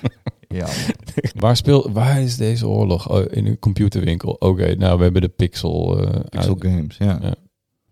Ja. 0.47 0.67
Waar, 1.35 1.57
speel, 1.57 1.91
waar 1.91 2.21
is 2.21 2.37
deze 2.37 2.67
oorlog? 2.67 3.09
Oh, 3.09 3.25
in 3.29 3.45
een 3.45 3.59
computerwinkel. 3.59 4.31
Oké, 4.31 4.75
nou, 4.75 4.97
we 4.97 5.03
hebben 5.03 5.21
de 5.21 5.27
Pixel... 5.27 6.01
eh, 6.01 6.19
Pixel 6.29 6.55
games, 6.59 6.97
ja. 6.97 7.19
Ja. 7.21 7.35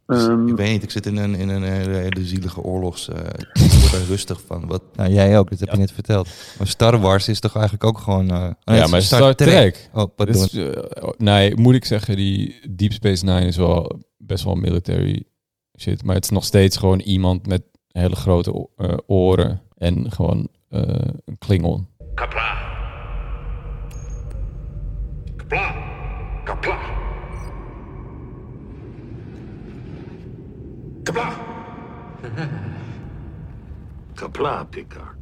Dus 0.05 0.27
Ehm, 0.27 0.47
ik 0.47 0.55
weet 0.55 0.71
niet, 0.71 0.83
ik 0.83 0.91
zit 0.91 1.05
in 1.05 1.17
een, 1.17 1.35
in 1.35 1.49
een 1.49 1.63
hele, 1.63 1.95
hele 1.95 2.25
zielige 2.25 2.61
oorlogs... 2.61 3.09
eh, 3.09 3.17
ik 3.65 3.71
word 3.71 3.93
er 3.93 4.05
rustig 4.07 4.41
van. 4.45 4.67
Wat, 4.67 4.81
nou, 4.95 5.11
jij 5.11 5.39
ook, 5.39 5.49
dat 5.49 5.59
heb 5.59 5.71
je 5.71 5.77
net 5.77 5.91
verteld. 5.91 6.29
Maar 6.57 6.67
Star 6.67 6.99
Wars 6.99 7.27
is 7.27 7.39
toch 7.39 7.53
eigenlijk 7.55 7.83
ook 7.83 7.97
gewoon... 7.97 8.29
eh, 8.31 8.49
oh, 8.63 8.75
ja, 8.75 8.87
maar 8.87 9.01
Star, 9.01 9.35
Trek. 9.35 9.89
Oh, 9.93 10.09
is, 10.15 10.53
eh, 10.53 10.69
nee, 11.17 11.55
moet 11.55 11.75
ik 11.75 11.85
zeggen, 11.85 12.15
die 12.15 12.59
Deep 12.69 12.91
Space 12.91 13.25
Nine 13.25 13.45
is 13.45 13.57
wel 13.57 13.99
best 14.17 14.43
wel 14.43 14.55
military 14.55 15.23
shit. 15.79 16.03
Maar 16.03 16.15
het 16.15 16.23
is 16.23 16.29
nog 16.29 16.43
steeds 16.43 16.77
gewoon 16.77 16.99
iemand 16.99 17.47
met 17.47 17.61
hele 17.87 18.15
grote 18.15 18.67
eh, 18.75 18.97
oren 19.05 19.61
en 19.77 20.11
gewoon 20.11 20.47
eh, 20.69 20.81
een 21.25 21.37
klingon. 21.37 21.87
Kapla. 22.13 22.57
Kapla. 25.35 25.84
Kapla. 31.05 31.29
Kapla, 34.19 34.65
Picard. 34.71 35.17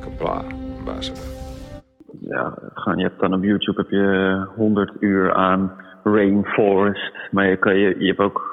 Kapla, 0.00 0.44
ambassador. 0.78 1.24
ja, 2.20 2.54
je 2.96 3.02
hebt 3.02 3.20
dan 3.20 3.34
op 3.34 3.42
YouTube 3.42 3.80
heb 3.80 3.90
je 3.90 4.46
100 4.56 4.92
uur 5.00 5.34
aan 5.34 5.72
rainforest. 6.04 7.12
Maar 7.30 7.46
je, 7.46 7.56
kan, 7.56 7.76
je, 7.76 7.94
je 7.98 8.06
hebt 8.06 8.18
ook 8.18 8.51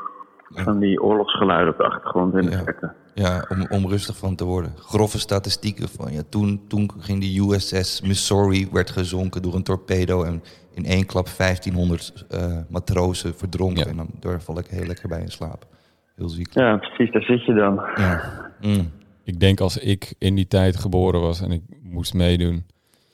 van 0.53 0.79
die 0.79 1.01
oorlogsgeluiden 1.01 1.71
op 1.73 1.77
de 1.79 1.83
achtergrond 1.85 2.35
in 2.35 2.41
de 2.45 2.51
Ja. 2.51 2.63
verte. 2.63 2.93
Ja, 3.13 3.45
om, 3.49 3.67
om 3.69 3.87
rustig 3.89 4.17
van 4.17 4.35
te 4.35 4.43
worden. 4.45 4.73
Grove 4.77 5.19
statistieken 5.19 5.89
van 5.89 6.11
ja, 6.13 6.21
toen, 6.29 6.61
toen 6.67 6.91
ging 6.99 7.21
de 7.21 7.39
USS 7.55 8.01
Missouri 8.01 8.67
werd 8.71 8.89
gezonken 8.89 9.41
door 9.41 9.53
een 9.55 9.63
torpedo 9.63 10.23
en 10.23 10.43
in 10.73 10.85
één 10.85 11.05
klap 11.05 11.27
1500 11.37 12.25
eh, 12.29 12.57
matrozen 12.69 13.33
verdronken. 13.35 13.83
Ja. 13.83 13.89
En 13.89 13.95
dan 13.97 14.09
daar 14.19 14.41
val 14.41 14.59
ik 14.59 14.67
heel 14.67 14.85
lekker 14.85 15.07
bij 15.09 15.21
in 15.21 15.31
slaap. 15.31 15.65
Heel 16.15 16.29
ziek. 16.29 16.53
Ja, 16.53 16.77
precies, 16.77 17.11
daar 17.13 17.21
zit 17.23 17.45
je 17.45 17.53
dan. 17.53 17.75
Ja. 17.95 18.21
Mm. 18.61 18.91
Ik 19.23 19.39
denk 19.39 19.59
als 19.59 19.77
ik 19.77 20.13
in 20.17 20.35
die 20.35 20.47
tijd 20.47 20.75
geboren 20.75 21.21
was 21.21 21.41
en 21.41 21.51
ik 21.51 21.61
moest 21.83 22.13
meedoen, 22.13 22.65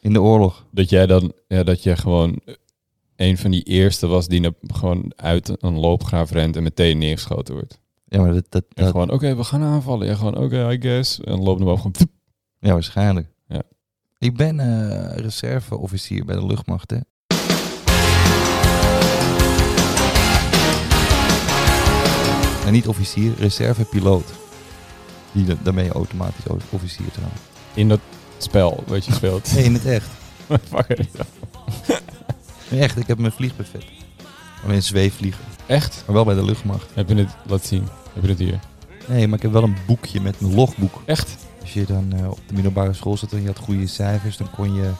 In 0.01 0.13
de 0.13 0.21
oorlog. 0.21 0.65
dat 0.71 0.89
jij 0.89 1.05
dan, 1.05 1.33
ja, 1.47 1.63
dat 1.63 1.83
jij 1.83 1.95
gewoon 1.97 2.39
een 3.15 3.37
van 3.37 3.51
die 3.51 3.63
eerste 3.63 4.07
was 4.07 4.27
die 4.27 4.51
gewoon 4.67 5.11
uit 5.15 5.63
een 5.63 5.79
loopgraaf 5.79 6.31
rent 6.31 6.55
en 6.55 6.63
meteen 6.63 6.97
neergeschoten 6.97 7.53
wordt. 7.53 7.79
Ja, 8.07 8.21
maar 8.21 8.33
dat, 8.33 8.45
dat, 8.49 8.63
En 8.73 8.83
dat- 8.83 8.91
gewoon, 8.91 9.11
oké, 9.11 9.35
we 9.35 9.43
gaan 9.43 9.63
aanvallen. 9.63 10.07
Ja, 10.07 10.15
gewoon, 10.15 10.37
oké, 10.37 10.71
I 10.71 10.81
guess. 10.81 11.19
En 11.19 11.31
dan 11.31 11.43
lopen 11.43 11.65
we 11.65 11.75
gewoon, 11.77 11.93
ja, 12.59 12.71
waarschijnlijk. 12.73 13.27
Ja. 13.47 13.61
Ik 14.17 14.35
ben 14.37 14.59
eh, 14.59 15.17
reserveofficier 15.17 16.25
bij 16.25 16.35
de 16.35 16.45
luchtmacht, 16.45 16.89
hè. 16.91 16.97
En 22.65 22.71
niet 22.73 22.87
officier, 22.87 23.33
reservepiloot. 23.39 24.33
Die, 25.31 25.45
daarmee 25.63 25.89
automatisch 25.91 26.43
officier 26.69 27.11
trouwens. 27.11 27.41
in 27.73 27.87
dat 27.89 27.99
spel 28.37 28.83
wat 28.87 29.05
je 29.05 29.13
speelt. 29.13 29.51
Nee, 29.53 29.63
in 29.63 29.73
het 29.73 29.85
echt. 29.85 30.07
Fuck, 30.69 30.97
echt, 32.69 32.97
ik 32.97 33.07
heb 33.07 33.17
mijn 33.17 33.31
vliegbuffet. 33.31 33.85
Alleen 34.65 34.83
zweefvliegen. 34.83 35.43
Echt? 35.65 36.03
Maar 36.05 36.15
wel 36.15 36.25
bij 36.25 36.35
de 36.35 36.45
luchtmacht. 36.45 36.89
Heb 36.93 37.09
je 37.09 37.15
het, 37.15 37.35
laat 37.47 37.65
zien. 37.65 37.87
Heb 38.13 38.23
je 38.23 38.29
het 38.29 38.39
hier? 38.39 38.59
Nee, 39.07 39.27
maar 39.27 39.37
ik 39.37 39.41
heb 39.41 39.51
wel 39.51 39.63
een 39.63 39.77
boekje 39.87 40.21
met 40.21 40.35
een 40.41 40.55
logboek. 40.55 41.01
Echt? 41.05 41.37
Als 41.61 41.73
je 41.73 41.85
dan 41.85 42.13
eh, 42.13 42.29
op 42.29 42.39
de 42.47 42.53
middelbare 42.53 42.93
school 42.93 43.17
zat 43.17 43.31
en 43.31 43.41
je 43.41 43.47
had 43.47 43.57
goede 43.57 43.87
cijfers, 43.87 44.37
dan 44.37 44.51
kon 44.51 44.73
je 44.73 44.91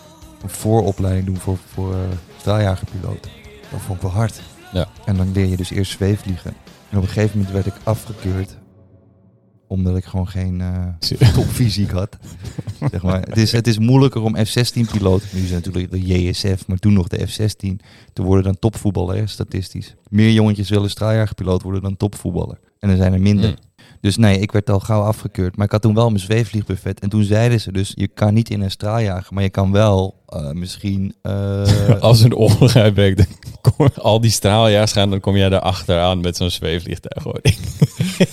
een 0.42 0.50
vooropleiding 0.50 1.26
doen 1.26 1.38
voor, 1.38 1.58
voor 1.74 1.96
straaljagerpiloot. 2.38 3.30
Dat 3.72 3.82
vond 3.82 3.96
ik 3.96 4.02
wel 4.02 4.12
hard. 4.12 4.42
Ja. 4.72 4.88
En 5.06 5.18
dan 5.18 5.32
leer 5.32 5.46
je 5.46 5.58
dus 5.58 5.70
eerst 5.70 5.92
zweefvliegen. 5.92 6.54
En 6.90 6.98
op 6.98 7.04
een 7.04 7.10
gegeven 7.10 7.38
moment 7.38 7.54
werd 7.54 7.66
ik 7.66 7.76
afgekeurd. 7.84 8.58
Omdat 9.68 9.98
ik 9.98 10.06
gewoon 10.06 10.28
geen 10.28 10.62
eh 10.62 11.34
topfysiek 11.34 11.92
had. 11.92 12.18
zeg 12.92 13.04
maar. 13.04 13.22
het, 13.22 13.38
is, 13.38 13.52
het 13.52 13.68
is 13.68 13.78
moeilijker 13.78 14.22
om 14.22 14.36
F-16-piloot, 14.36 15.24
nu 15.32 15.42
is 15.42 15.52
het 15.52 15.66
natuurlijk 15.66 15.92
de 15.92 16.02
JSF, 16.02 16.68
maar 16.68 16.78
toen 16.78 16.94
nog 16.94 17.08
de 17.08 17.28
F-16, 17.28 17.76
te 18.14 18.22
worden 18.22 18.44
dan 18.44 18.60
topvoetballer, 18.60 19.16
hè, 19.16 19.28
statistisch. 19.28 19.96
Meer 20.10 20.32
jongetjes 20.32 20.70
willen 20.70 20.90
straaljagerpiloot 20.90 21.62
worden 21.62 21.82
dan 21.82 21.98
topvoetballer. 21.98 22.60
En 22.80 22.90
er 22.90 22.98
zijn 22.98 23.14
er 23.14 23.22
minder. 23.22 23.46
Hmm. 23.50 23.74
Dus 24.06 24.18
nee, 24.18 24.40
ik 24.40 24.52
werd 24.52 24.70
al 24.70 24.80
gauw 24.80 25.02
afgekeurd. 25.02 25.56
Maar 25.56 25.66
ik 25.66 25.72
had 25.72 25.82
toen 25.82 25.94
wel 25.94 26.08
mijn 26.08 26.20
zweefvliegbuffet. 26.20 27.00
En 27.00 27.10
toen 27.10 27.24
zeiden 27.24 27.62
ze 27.62 27.72
dus, 27.72 27.92
je 27.96 28.08
kan 28.08 28.34
niet 28.34 28.50
in 28.50 28.62
een 28.62 28.72
straaljager, 28.72 29.34
maar 29.34 29.44
je 29.44 29.50
kan 29.50 29.72
wel 29.72 30.24
eh, 30.28 30.52
misschien... 30.52 31.16
eh, 31.22 32.00
Als 32.00 32.22
een 32.22 32.36
oorlog 32.36 32.76
uitbreekt, 32.76 33.28
al 34.02 34.22
die 34.22 34.32
straaljagers 34.32 34.92
gaan, 34.92 35.10
dan 35.10 35.20
kom 35.20 35.38
jij 35.38 35.50
daar 35.50 35.60
achteraan 35.60 36.20
met 36.20 36.38
zo'n 36.38 36.50
zweefvliegtuig. 36.50 37.24
Hoor. 37.24 37.42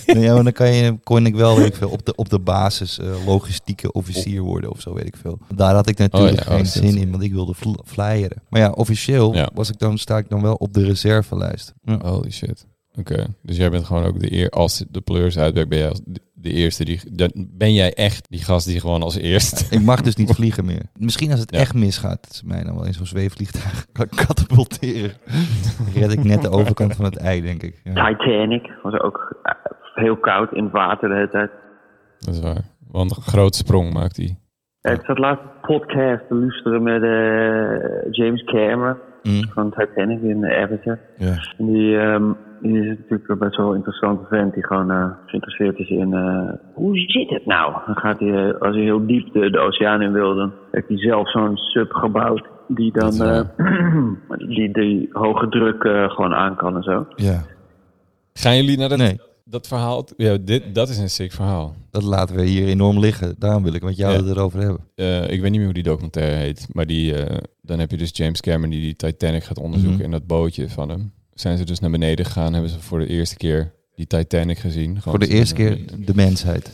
Nee, 0.07 0.19
ja, 0.23 0.33
maar 0.33 0.43
dan 0.43 0.51
kan 0.51 0.73
je, 0.73 0.97
kon 1.03 1.25
ik 1.25 1.35
wel 1.35 1.57
weet 1.57 1.65
ik 1.67 1.75
veel, 1.75 1.89
op, 1.89 2.05
de, 2.05 2.15
op 2.15 2.29
de 2.29 2.39
basis 2.39 2.99
eh, 2.99 3.25
logistieke 3.25 3.91
officier 3.91 4.41
worden 4.41 4.69
of 4.71 4.81
zo, 4.81 4.93
weet 4.93 5.07
ik 5.07 5.15
veel. 5.17 5.39
Daar 5.55 5.73
had 5.73 5.87
ik 5.87 5.97
natuurlijk 5.97 6.39
Oh 6.39 6.45
ja, 6.45 6.51
oh, 6.51 6.55
geen 6.57 6.65
shit. 6.65 6.83
zin 6.83 6.97
in, 6.97 7.11
want 7.11 7.23
ik 7.23 7.31
wilde 7.33 7.53
fl- 7.55 7.81
flyeren. 7.85 8.41
Maar 8.49 8.61
ja, 8.61 8.69
officieel 8.69 9.33
Ja. 9.35 9.49
was 9.53 9.69
ik 9.69 9.79
dan, 9.79 9.97
sta 9.97 10.17
ik 10.17 10.29
dan 10.29 10.41
wel 10.41 10.53
op 10.55 10.73
de 10.73 10.83
reservelijst. 10.85 11.73
Ja. 11.81 11.97
Holy 12.01 12.31
shit. 12.31 12.65
Oké, 12.99 13.25
dus 13.41 13.57
jij 13.57 13.69
bent 13.69 13.85
gewoon 13.85 14.03
ook 14.03 14.19
de 14.19 14.33
eer, 14.33 14.49
als 14.49 14.83
de 14.89 15.01
pleurs 15.01 15.37
uitwerkt, 15.37 15.69
ben 15.69 15.79
jij 15.79 15.93
de, 16.33 16.51
eerste 16.51 16.85
die, 16.85 16.99
dan 17.11 17.31
ben 17.35 17.73
jij 17.73 17.93
echt 17.93 18.25
die 18.29 18.43
gast 18.43 18.65
die 18.67 18.79
gewoon 18.79 19.01
als 19.03 19.15
eerst. 19.15 19.67
Ik 19.71 19.81
mag 19.81 20.01
dus 20.01 20.15
niet 20.15 20.31
vliegen 20.31 20.65
meer. 20.65 20.81
Misschien 20.97 21.31
als 21.31 21.39
het 21.39 21.51
Ja. 21.51 21.59
echt 21.59 21.73
misgaat, 21.73 22.27
ze 22.31 22.41
mij 22.45 22.63
dan 22.63 22.75
wel 22.75 22.85
in 22.85 22.93
zo'n 22.93 23.05
zweefvliegtuig 23.05 23.85
kan 23.91 24.07
katapulteren. 24.15 25.11
Dan 25.77 26.01
red 26.03 26.11
ik 26.11 26.23
net 26.23 26.41
de 26.41 26.49
overkant 26.49 26.95
van 26.95 27.05
het 27.05 27.15
ei, 27.17 27.41
denk 27.41 27.63
ik. 27.63 27.81
Ja. 27.83 28.07
Titanic 28.07 28.71
was 28.83 28.99
ook 28.99 29.35
heel 29.93 30.17
koud 30.17 30.53
in 30.53 30.63
het 30.63 30.73
water 30.73 31.09
de 31.09 31.15
hele 31.15 31.29
tijd. 31.29 31.51
Dat 32.19 32.33
is 32.33 32.41
waar. 32.41 32.61
Want 32.91 33.15
een 33.17 33.21
grote 33.23 33.57
sprong 33.57 33.93
maakt 33.93 34.17
hij. 34.17 34.37
Ik 34.93 35.01
zat 35.05 35.17
laatst 35.17 35.43
een 35.43 35.59
podcast 35.61 36.27
te 36.27 36.35
luisteren 36.35 36.83
met 36.83 37.03
eh, 37.03 38.11
James 38.11 38.43
Cameron 38.43 38.97
Mm, 39.23 39.43
van 39.53 39.71
Titanic 39.71 40.21
in 40.21 40.45
Avatar. 40.45 40.99
ja. 41.17 41.35
En 41.57 41.65
die, 41.65 41.97
ehm, 41.97 42.31
die 42.61 42.79
is 42.79 42.87
natuurlijk 42.97 43.29
een 43.29 43.37
best 43.37 43.55
wel 43.57 43.69
een 43.69 43.75
interessante 43.75 44.25
vent 44.29 44.53
die 44.53 44.65
gewoon 44.65 44.91
eh, 44.91 45.05
geïnteresseerd 45.25 45.77
is 45.77 45.89
in 45.89 46.13
eh, 46.13 46.49
hoe 46.73 46.97
zit 46.97 47.29
het 47.29 47.45
nou? 47.45 47.73
Dan 47.85 47.95
gaat 47.95 48.19
hij, 48.19 48.29
eh, 48.49 48.61
als 48.61 48.75
hij 48.75 48.83
heel 48.83 49.05
diep 49.05 49.33
de, 49.33 49.49
de 49.49 49.59
oceaan 49.59 50.01
in 50.01 50.11
wil, 50.11 50.35
dan 50.35 50.51
heeft 50.71 50.87
hij 50.87 50.97
zelf 50.97 51.31
zo'n 51.31 51.57
sub 51.57 51.91
gebouwd 51.91 52.47
die 52.67 52.91
dan 52.91 53.21
eh, 53.21 53.41
die, 54.55 54.71
die 54.73 55.09
hoge 55.11 55.49
druk 55.49 55.81
gewoon 56.11 56.33
aan 56.33 56.55
kan 56.55 56.75
en 56.75 56.83
zo. 56.83 57.05
ja. 57.15 57.41
Gaan 58.33 58.55
jullie 58.55 58.77
naar 58.77 58.89
dat, 58.89 58.97
Nee, 58.97 59.19
dat 59.43 59.67
verhaal? 59.67 60.07
Ja, 60.17 60.37
dit, 60.37 60.75
dat 60.75 60.89
is 60.89 60.97
een 60.97 61.09
sick 61.09 61.31
verhaal. 61.31 61.75
dat 61.91 62.03
laten 62.03 62.35
we 62.35 62.43
hier 62.45 62.67
enorm 62.67 62.99
liggen. 62.99 63.35
Daarom 63.37 63.63
wil 63.63 63.73
ik 63.73 63.83
met 63.83 63.95
jou 63.97 64.13
Ja. 64.13 64.19
het 64.23 64.27
erover 64.35 64.59
hebben. 64.59 64.79
Eh, 64.95 65.21
ik 65.31 65.41
weet 65.41 65.41
niet 65.41 65.51
meer 65.51 65.63
hoe 65.63 65.73
die 65.73 65.83
documentaire 65.83 66.35
heet. 66.35 66.67
Maar 66.71 66.85
die, 66.87 67.15
eh, 67.23 67.37
dan 67.61 67.79
heb 67.79 67.91
je 67.91 67.97
dus 67.97 68.09
James 68.13 68.41
Cameron 68.41 68.69
die 68.69 68.81
die 68.81 68.95
Titanic 68.95 69.43
gaat 69.43 69.59
onderzoeken 69.59 69.95
Mhm. 69.97 70.05
in 70.05 70.11
dat 70.11 70.27
bootje 70.27 70.69
van 70.69 70.89
hem. 70.89 71.11
Zijn 71.33 71.57
ze 71.57 71.63
dus 71.65 71.79
naar 71.79 71.91
beneden 71.91 72.25
gegaan, 72.25 72.53
hebben 72.53 72.71
ze 72.71 72.79
voor 72.79 72.99
de 72.99 73.07
eerste 73.07 73.35
keer 73.37 73.73
die 73.95 74.07
Titanic 74.07 74.57
gezien. 74.57 75.01
Voor 75.01 75.19
de 75.19 75.27
eerste 75.27 75.55
keer 75.55 75.79
de 76.05 76.15
mensheid. 76.15 76.71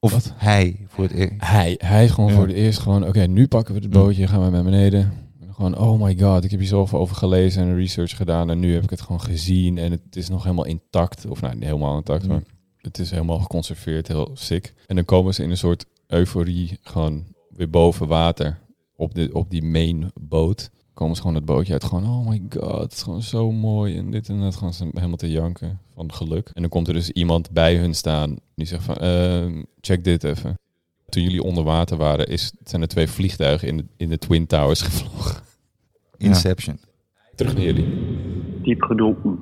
Of 0.00 0.12
Wat? 0.12 0.32
hij 0.36 0.76
voor 0.88 1.04
het 1.04 1.12
eerst. 1.12 1.32
Hij, 1.38 1.74
hij 1.78 2.08
gewoon 2.08 2.30
Ja. 2.30 2.36
voor 2.36 2.46
de 2.46 2.54
eerst 2.54 2.78
gewoon, 2.78 3.06
oké, 3.06 3.26
nu 3.26 3.46
pakken 3.48 3.74
we 3.74 3.80
het 3.80 3.90
bootje, 3.90 4.26
gaan 4.26 4.44
we 4.44 4.50
naar 4.50 4.64
beneden. 4.64 5.12
Gewoon, 5.54 5.78
oh 5.78 6.02
my 6.02 6.18
god, 6.18 6.44
ik 6.44 6.50
heb 6.50 6.60
hier 6.60 6.68
zoveel 6.68 6.98
over 6.98 7.16
gelezen 7.16 7.62
en 7.62 7.74
research 7.76 8.16
gedaan 8.16 8.50
en 8.50 8.58
nu 8.58 8.74
heb 8.74 8.82
ik 8.82 8.90
het 8.90 9.00
gewoon 9.00 9.20
gezien 9.20 9.78
en 9.78 9.90
het 9.90 10.16
is 10.16 10.28
nog 10.28 10.42
helemaal 10.42 10.64
intact. 10.64 11.26
Of 11.26 11.40
nou, 11.40 11.54
niet 11.54 11.64
helemaal 11.64 11.96
intact, 11.96 12.22
Ja. 12.22 12.28
maar 12.28 12.42
het 12.80 12.98
is 12.98 13.10
helemaal 13.10 13.38
geconserveerd, 13.38 14.08
heel 14.08 14.30
sick. 14.34 14.74
En 14.86 14.96
dan 14.96 15.04
komen 15.04 15.34
ze 15.34 15.42
in 15.42 15.50
een 15.50 15.56
soort 15.56 15.84
euforie 16.06 16.78
gewoon 16.82 17.24
weer 17.48 17.70
boven 17.70 18.06
water 18.08 18.58
op, 18.96 19.14
de, 19.14 19.30
op 19.32 19.50
die 19.50 19.62
main 19.62 20.10
boot. 20.20 20.70
Komen 20.94 21.14
ze 21.16 21.20
gewoon 21.20 21.36
het 21.36 21.44
bootje 21.44 21.72
uit, 21.72 21.84
gewoon, 21.84 22.04
oh 22.04 22.28
my 22.28 22.42
god, 22.50 22.80
het 22.80 22.92
is 22.92 23.02
gewoon 23.02 23.22
zo 23.22 23.52
mooi 23.52 23.96
en 23.96 24.10
dit 24.10 24.28
en 24.28 24.40
dat. 24.40 24.74
Ze 24.74 24.88
helemaal 24.92 25.16
te 25.16 25.30
janken 25.30 25.78
van 25.94 26.12
geluk. 26.12 26.50
En 26.52 26.60
dan 26.60 26.70
komt 26.70 26.88
er 26.88 26.94
dus 26.94 27.10
iemand 27.10 27.50
bij 27.50 27.76
hun 27.76 27.94
staan 27.94 28.36
die 28.54 28.66
zegt 28.66 28.84
van, 28.84 28.96
ehm, 28.96 29.62
check 29.80 30.04
dit 30.04 30.24
even 30.24 30.58
toen 31.12 31.22
jullie 31.22 31.42
onder 31.42 31.64
water 31.64 31.96
waren, 31.96 32.26
is, 32.26 32.52
zijn 32.64 32.82
er 32.82 32.88
twee 32.88 33.06
vliegtuigen 33.08 33.68
in 33.68 33.76
de, 33.76 33.84
in 33.96 34.08
de 34.08 34.18
Twin 34.18 34.46
Towers 34.46 34.82
gevlogen. 34.88 35.42
Inception. 36.18 36.78
Terug 37.34 37.54
naar 37.54 37.62
jullie. 37.64 37.86
Diep 38.62 38.82
gedoe. 38.82 39.14
Mm. 39.22 39.38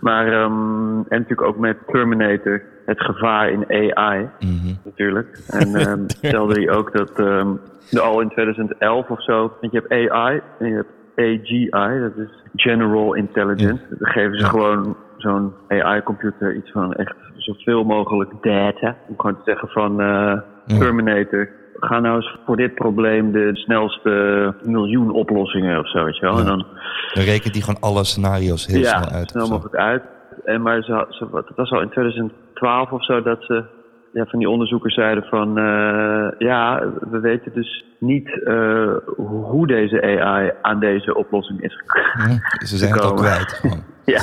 Maar, 0.00 0.26
ehm, 0.26 0.96
en 0.96 1.18
natuurlijk 1.18 1.42
ook 1.42 1.58
met 1.58 1.76
Terminator, 1.86 2.62
het 2.86 3.00
gevaar 3.00 3.50
in 3.50 3.64
AI. 3.96 4.28
Mhm. 4.40 4.74
natuurlijk. 4.84 5.40
En 5.48 5.74
ehm 5.74 6.02
stelde 6.22 6.54
hij 6.54 6.70
ook 6.70 6.92
dat 6.92 7.10
ehm, 7.18 7.48
de 7.90 8.00
al 8.00 8.20
in 8.20 8.28
2011 8.28 9.08
of 9.08 9.22
zo, 9.22 9.52
want 9.60 9.72
je 9.72 9.84
hebt 9.86 10.10
AI 10.10 10.40
en 10.58 10.66
je 10.68 10.74
hebt 10.74 10.92
AGI, 11.16 12.00
dat 12.00 12.16
is 12.16 12.42
General 12.54 13.14
Intelligence. 13.14 13.82
Dan 13.98 14.08
geven 14.10 14.36
ze 14.38 14.42
Ja. 14.44 14.48
gewoon 14.48 14.96
zo'n 15.16 15.52
AI-computer 15.68 16.56
iets 16.56 16.70
van 16.70 16.92
echt 16.94 17.16
zoveel 17.36 17.84
mogelijk 17.84 18.30
data. 18.40 18.96
Om 19.08 19.14
gewoon 19.16 19.36
te 19.36 19.42
zeggen 19.44 19.68
van 19.68 20.00
eh, 20.00 20.38
Ja. 20.70 20.78
Terminator. 20.78 21.48
Ga 21.74 22.00
nou 22.00 22.16
eens 22.16 22.38
voor 22.46 22.56
dit 22.56 22.74
probleem 22.74 23.32
de 23.32 23.50
snelste 23.52 24.54
miljoen 24.62 25.10
oplossingen 25.10 25.78
of 25.78 25.90
zo. 25.90 26.08
Ja. 26.08 26.38
En 26.38 26.44
dan 26.44 26.66
Dan 27.14 27.24
rekent 27.24 27.54
hij 27.54 27.62
gewoon 27.62 27.80
alle 27.80 28.04
scenario's 28.04 28.66
heel 28.66 28.80
ja, 28.80 29.02
snel 29.02 29.18
uit. 29.18 29.30
snel 29.30 29.42
of 29.42 29.48
zo. 29.48 29.54
mogelijk 29.54 29.76
uit. 29.82 30.02
En 30.44 30.62
maar 30.62 30.82
ze, 30.82 31.06
ze, 31.08 31.26
het 31.32 31.56
was 31.56 31.70
al 31.70 31.80
in 31.80 31.88
2012 31.90 32.90
of 32.90 33.04
zo 33.04 33.22
dat 33.22 33.42
ze 33.42 33.64
ja, 34.12 34.24
van 34.24 34.38
die 34.38 34.48
onderzoekers 34.48 34.94
zeiden 34.94 35.24
van 35.24 35.58
eh, 35.58 36.28
ja, 36.38 36.92
we 37.10 37.20
weten 37.20 37.52
dus 37.52 37.84
niet 37.98 38.42
eh, 38.44 38.92
hoe 39.16 39.66
deze 39.66 40.02
AI 40.02 40.50
aan 40.62 40.80
deze 40.80 41.14
oplossing 41.14 41.62
is 41.62 41.82
gekomen. 41.84 42.42
Ja, 42.58 42.66
Ze 42.66 42.76
zijn 42.76 42.92
het 42.92 43.02
al 43.02 43.14
kwijt. 43.14 43.60
Ja, 44.04 44.22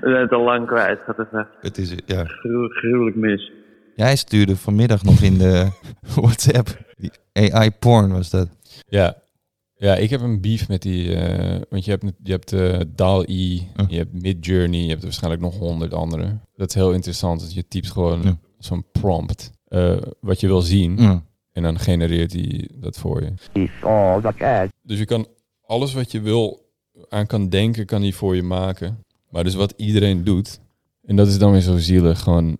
we 0.00 0.08
zijn 0.10 0.20
het 0.20 0.32
al 0.32 0.42
lang 0.42 0.66
kwijt. 0.66 0.98
Het 0.98 1.16
gaat 1.16 1.26
even 1.26 1.48
Het 1.60 1.78
is, 1.78 1.96
ja. 2.06 2.24
gruwelijk 2.68 3.16
mis. 3.16 3.52
Jij 3.98 4.16
stuurde 4.16 4.56
vanmiddag 4.56 5.02
nog 5.02 5.20
in 5.20 5.38
de 5.38 5.68
WhatsApp. 6.14 6.84
Die 6.96 7.10
AI-porn 7.52 8.12
was 8.12 8.30
dat. 8.30 8.48
Ja. 8.88 9.16
Ja, 9.76 9.94
ik 9.96 10.10
heb 10.10 10.20
een 10.20 10.40
beef 10.40 10.68
met 10.68 10.82
die, 10.82 11.14
eh, 11.14 11.60
want 11.70 11.84
je 11.84 11.90
hebt, 11.90 12.04
je 12.22 12.30
hebt 12.32 12.52
eh 12.52 12.80
DAL-E, 12.94 13.60
je 13.88 13.96
hebt 13.96 14.22
Midjourney, 14.22 14.80
je 14.80 14.88
hebt 14.88 15.02
waarschijnlijk 15.02 15.42
nog 15.42 15.58
honderd 15.58 15.94
andere. 15.94 16.38
Dat 16.56 16.68
is 16.68 16.74
heel 16.74 16.92
interessant, 16.92 17.40
dat 17.40 17.54
je 17.54 17.68
typt 17.68 17.90
gewoon 17.90 18.22
Ja. 18.22 18.38
zo'n 18.58 18.84
prompt, 18.92 19.50
eh, 19.68 19.96
wat 20.20 20.40
je 20.40 20.46
wil 20.46 20.60
zien, 20.60 20.96
Ja. 20.96 21.22
en 21.52 21.62
dan 21.62 21.78
genereert 21.78 22.32
hij 22.32 22.68
dat 22.74 22.98
voor 22.98 23.22
je. 23.22 23.32
Dus 24.82 24.98
je 24.98 25.04
kan 25.04 25.26
alles 25.62 25.94
wat 25.94 26.12
je 26.12 26.20
wil 26.20 26.66
aan 27.08 27.26
kan 27.26 27.48
denken, 27.48 27.86
kan 27.86 28.02
hij 28.02 28.12
voor 28.12 28.36
je 28.36 28.42
maken. 28.42 29.04
Maar 29.30 29.44
dus 29.44 29.54
wat 29.54 29.74
iedereen 29.76 30.24
doet, 30.24 30.60
en 31.04 31.16
dat 31.16 31.28
is 31.28 31.38
dan 31.38 31.52
weer 31.52 31.60
zo 31.60 31.76
zielig, 31.78 32.20
gewoon 32.20 32.58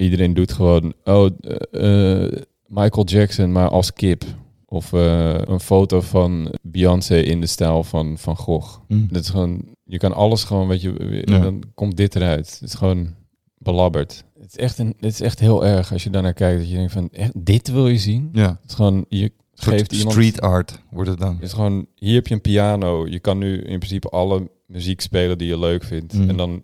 iedereen 0.00 0.34
doet 0.34 0.52
gewoon, 0.52 0.92
oh, 1.04 1.30
eh, 1.40 2.24
eh, 2.24 2.32
Michael 2.66 3.04
Jackson, 3.06 3.52
maar 3.52 3.68
als 3.68 3.92
kip. 3.92 4.24
Of 4.66 4.92
eh, 4.92 5.38
een 5.44 5.60
foto 5.60 6.00
van 6.00 6.54
Beyoncé 6.62 7.16
in 7.16 7.40
de 7.40 7.46
stijl 7.46 7.84
van 7.84 8.18
Van 8.18 8.36
Gogh. 8.36 8.78
Hm. 8.88 9.06
Dat 9.08 9.22
is 9.22 9.28
gewoon, 9.28 9.62
je 9.84 9.98
kan 9.98 10.14
alles 10.14 10.44
gewoon, 10.44 10.68
weet 10.68 10.82
je, 10.82 11.22
Ja. 11.24 11.38
dan 11.38 11.62
komt 11.74 11.96
dit 11.96 12.16
eruit. 12.16 12.58
Het 12.60 12.68
is 12.68 12.74
gewoon 12.74 13.14
belabberd. 13.58 14.24
Het 14.40 14.48
is 14.48 14.56
echt, 14.56 14.78
een, 14.78 14.94
het 15.00 15.12
is 15.12 15.20
echt 15.20 15.40
heel 15.40 15.66
erg 15.66 15.92
als 15.92 16.02
je 16.02 16.10
daarnaar 16.10 16.32
kijkt, 16.32 16.58
dat 16.58 16.70
je 16.70 16.76
denkt 16.76 16.92
van, 16.92 17.08
echt, 17.12 17.32
dit 17.44 17.70
wil 17.70 17.88
je 17.88 17.98
zien? 17.98 18.28
Ja. 18.32 18.48
Het 18.60 18.70
is 18.70 18.74
gewoon, 18.74 19.04
je 19.08 19.32
geeft 19.54 19.92
iemand... 19.92 20.12
street 20.12 20.40
art 20.40 20.82
wordt 20.90 21.10
het 21.10 21.18
dan. 21.18 21.34
Het 21.34 21.42
is 21.42 21.52
gewoon, 21.52 21.86
hier 21.94 22.14
heb 22.14 22.26
je 22.26 22.34
een 22.34 22.40
piano. 22.40 23.06
Je 23.06 23.20
kan 23.20 23.38
nu 23.38 23.56
in 23.56 23.78
principe 23.78 24.08
alle 24.08 24.50
muziek 24.66 25.00
spelen 25.00 25.38
die 25.38 25.48
je 25.48 25.58
leuk 25.58 25.84
vindt. 25.84 26.14
Mm. 26.14 26.28
En 26.28 26.36
dan 26.36 26.62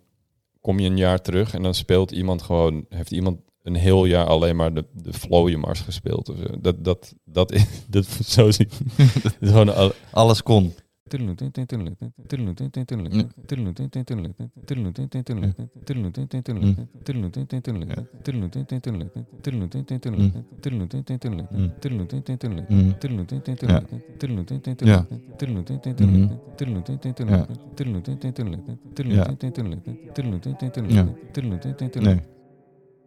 kom 0.67 0.79
je 0.79 0.89
een 0.89 0.97
jaar 0.97 1.21
terug 1.21 1.55
en 1.55 1.63
dan 1.63 1.75
speelt 1.75 2.11
iemand 2.11 2.43
gewoon, 2.43 2.87
heeft 2.89 3.11
iemand 3.11 3.39
een 3.63 3.75
heel 3.75 4.05
jaar 4.05 4.27
alleen 4.27 4.57
maar 4.57 4.75
de, 4.75 4.85
de 4.93 5.13
Flow 5.13 5.57
Mars 5.57 5.81
gespeeld. 5.81 6.29
Of 6.29 6.37
zo. 6.37 6.61
Dat, 6.61 6.85
dat, 6.85 7.15
dat 7.25 7.53
is, 7.53 7.65
dat, 7.89 8.07
zo 8.07 8.51
zie 8.51 8.69
is 9.41 9.49
gewoon 9.49 9.75
al, 9.75 9.93
Alles 10.11 10.43
kon. 10.43 10.75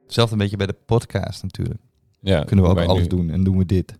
Hetzelfde 0.04 0.34
een 0.34 0.42
beetje 0.42 0.58
bij 0.58 0.68
de 0.68 0.76
podcast 0.86 1.44
natuurlijk. 1.44 1.80
ja, 2.20 2.44
Kunnen 2.44 2.66
we 2.66 2.72
ook 2.72 2.80
alles 2.80 3.08
doen 3.08 3.30
en 3.30 3.44
doen 3.44 3.58
we 3.58 3.66
dit. 3.66 3.98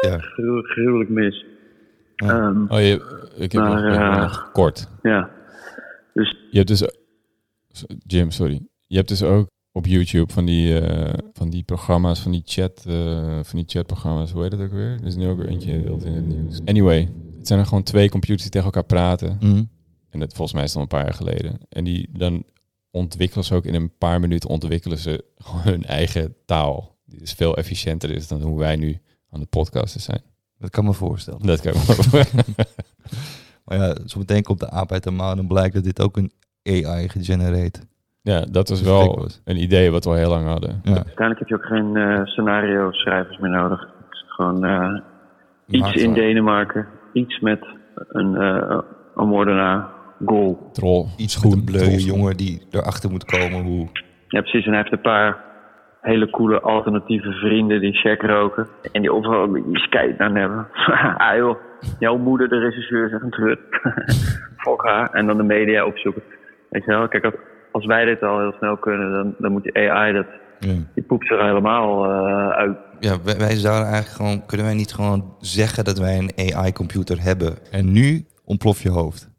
Ja. 0.00 0.18
Gruw- 0.18 0.62
gruwelijk 0.62 1.10
mis. 1.10 1.44
Ja. 2.16 2.28
Ehm, 2.28 2.62
Oh, 2.68 2.80
je, 2.80 3.30
ik 3.36 3.52
heb 3.52 3.62
Maar, 3.62 3.70
nog, 3.70 3.92
ik 3.94 3.98
heb 4.00 4.12
eh, 4.12 4.20
nog 4.20 4.50
kort. 4.52 4.88
ja. 5.02 5.30
Je 6.50 6.58
hebt 6.62 6.68
dus, 6.68 6.84
Jim, 7.98 8.30
sorry. 8.30 8.66
Je 8.86 8.96
hebt 8.96 9.08
dus 9.08 9.22
ook 9.22 9.46
op 9.76 9.86
YouTube 9.86 10.32
van 10.32 10.44
die, 10.44 10.80
eh, 10.80 11.18
van 11.32 11.50
die 11.50 11.62
programma's, 11.62 12.20
van 12.20 12.32
die 12.32 12.42
chat, 12.44 12.84
eh, 12.86 13.38
van 13.42 13.58
die 13.58 13.64
chatprogramma's. 13.66 14.30
Hoe 14.30 14.42
heet 14.42 14.50
dat 14.50 14.60
ook 14.60 14.72
weer? 14.72 14.90
Er 15.00 15.06
is 15.06 15.16
nu 15.16 15.28
ook 15.28 15.38
weer 15.38 15.48
eentje 15.48 15.72
in 15.72 16.12
het 16.12 16.26
nieuws. 16.26 16.60
Anyway, 16.64 17.08
het 17.38 17.46
zijn 17.46 17.58
er 17.58 17.66
gewoon 17.66 17.82
twee 17.82 18.08
computers 18.08 18.42
die 18.42 18.50
tegen 18.50 18.66
elkaar 18.66 18.84
praten. 18.84 19.36
Mhm. 19.40 19.64
En 20.10 20.18
dat 20.18 20.32
volgens 20.32 20.52
mij 20.52 20.64
is 20.64 20.74
al 20.74 20.82
een 20.82 20.88
paar 20.88 21.04
jaar 21.04 21.14
geleden. 21.14 21.58
En 21.68 21.84
die 21.84 22.08
dan 22.12 22.44
ontwikkelen 22.90 23.44
ze 23.44 23.54
ook 23.54 23.64
in 23.64 23.74
een 23.74 23.96
paar 23.98 24.20
minuten 24.20 24.50
ontwikkelen 24.50 24.98
ze 24.98 25.24
gewoon 25.44 25.62
hun 25.62 25.84
eigen 25.84 26.34
taal. 26.44 26.96
Die 27.04 27.18
dus 27.18 27.32
veel 27.32 27.56
efficiënter 27.56 28.10
is 28.10 28.28
dan 28.28 28.42
hoe 28.42 28.58
wij 28.58 28.76
nu 28.76 29.00
aan 29.30 29.40
de 29.40 29.46
podcasten 29.46 30.00
zijn. 30.00 30.22
Dat 30.58 30.70
kan 30.70 30.84
me 30.84 30.92
voorstellen. 30.92 31.46
Dat 31.46 31.60
kan 31.60 31.72
ik 31.72 31.78
wel. 31.80 32.24
Maar 33.64 33.78
ja, 33.78 33.96
zometeen 34.04 34.42
komt 34.42 34.60
de 34.60 34.70
aap 34.70 34.92
uit 34.92 35.02
de 35.02 35.10
maan 35.10 35.38
en 35.38 35.46
blijkt 35.46 35.74
dat 35.74 35.84
dit 35.84 36.00
ook 36.00 36.16
een 36.16 36.32
AI 36.62 37.08
gegenerate. 37.08 37.80
Ja, 38.32 38.40
dat 38.40 38.66
Dat 38.66 38.78
gek 38.78 38.86
wel 38.86 39.28
een 39.44 39.62
idee 39.62 39.90
wat 39.90 40.04
we 40.04 40.10
al 40.10 40.16
heel 40.16 40.28
lang 40.28 40.46
hadden. 40.46 40.80
Ja. 40.82 40.94
Uiteindelijk 40.94 41.38
heb 41.38 41.48
je 41.48 41.54
ook 41.54 41.64
geen 41.64 41.96
eh, 41.96 42.24
scenario 42.24 42.92
schrijvers 42.92 43.38
meer 43.38 43.50
nodig. 43.50 43.80
Het 43.80 44.10
is 44.10 44.24
gewoon 44.26 44.64
eh, 44.64 45.00
iets 45.66 45.92
in. 45.92 46.12
Denemarken. 46.12 46.86
Iets 47.12 47.40
met 47.40 47.66
een, 48.08 48.36
eh 48.36 48.78
een 49.14 49.28
moordenaar. 49.28 49.86
Goal. 50.24 50.68
Troll. 50.72 51.06
Iets 51.16 51.32
Schoen, 51.32 51.50
met 51.50 51.58
een 51.58 51.64
bleuwe 51.64 51.86
trollschoen. 51.86 52.16
jongen 52.16 52.36
die 52.36 52.66
erachter 52.70 53.10
moet 53.10 53.24
komen 53.24 53.62
hoe... 53.62 53.88
Ja, 54.28 54.40
precies. 54.40 54.64
En 54.64 54.72
hij 54.72 54.80
heeft 54.80 54.92
een 54.92 55.00
paar 55.00 55.44
hele 56.00 56.30
coole 56.30 56.60
alternatieve 56.60 57.32
vrienden 57.32 57.80
die 57.80 57.92
check 57.92 58.22
roken. 58.22 58.68
En 58.92 59.00
die 59.00 59.12
overal 59.12 59.42
een 59.42 59.52
beetje 59.52 59.78
skate 59.78 60.18
aan 60.18 60.36
hebben. 60.36 60.68
ah 61.28 61.36
joh, 61.36 61.58
jouw 61.98 62.16
moeder, 62.16 62.48
de 62.48 62.58
regisseur, 62.58 63.08
zegt 63.08 63.22
een 63.22 63.30
trut. 63.30 63.60
Fok 64.64 64.84
haar. 64.84 65.10
En 65.10 65.26
dan 65.26 65.36
de 65.36 65.42
media 65.42 65.86
opzoeken. 65.86 66.22
Weet 66.70 66.84
je 66.84 66.90
wel, 66.90 67.08
kijk, 67.08 67.24
als, 67.24 67.34
als 67.76 67.86
wij 67.86 68.04
dit 68.04 68.22
al 68.22 68.38
heel 68.38 68.54
snel 68.58 68.76
kunnen, 68.76 69.12
dan, 69.12 69.34
dan 69.38 69.52
moet 69.52 69.62
die 69.62 69.90
AI 69.90 70.12
dat... 70.12 70.26
Ja. 70.60 70.74
Die 70.94 71.04
poept 71.04 71.30
er 71.30 71.44
helemaal 71.44 72.04
eh, 72.04 72.48
uit. 72.48 72.76
Ja, 73.00 73.16
wij, 73.24 73.36
wij 73.36 73.56
zouden 73.56 73.88
eigenlijk 73.92 74.16
gewoon... 74.16 74.46
Kunnen 74.46 74.66
wij 74.66 74.74
niet 74.74 74.92
gewoon 74.92 75.34
zeggen 75.40 75.84
dat 75.84 75.98
wij 75.98 76.18
een 76.18 76.54
AI-computer 76.54 77.22
hebben? 77.22 77.58
En 77.70 77.92
nu 77.92 78.26
ontplof 78.44 78.82
je 78.82 78.90
hoofd. 78.90 79.30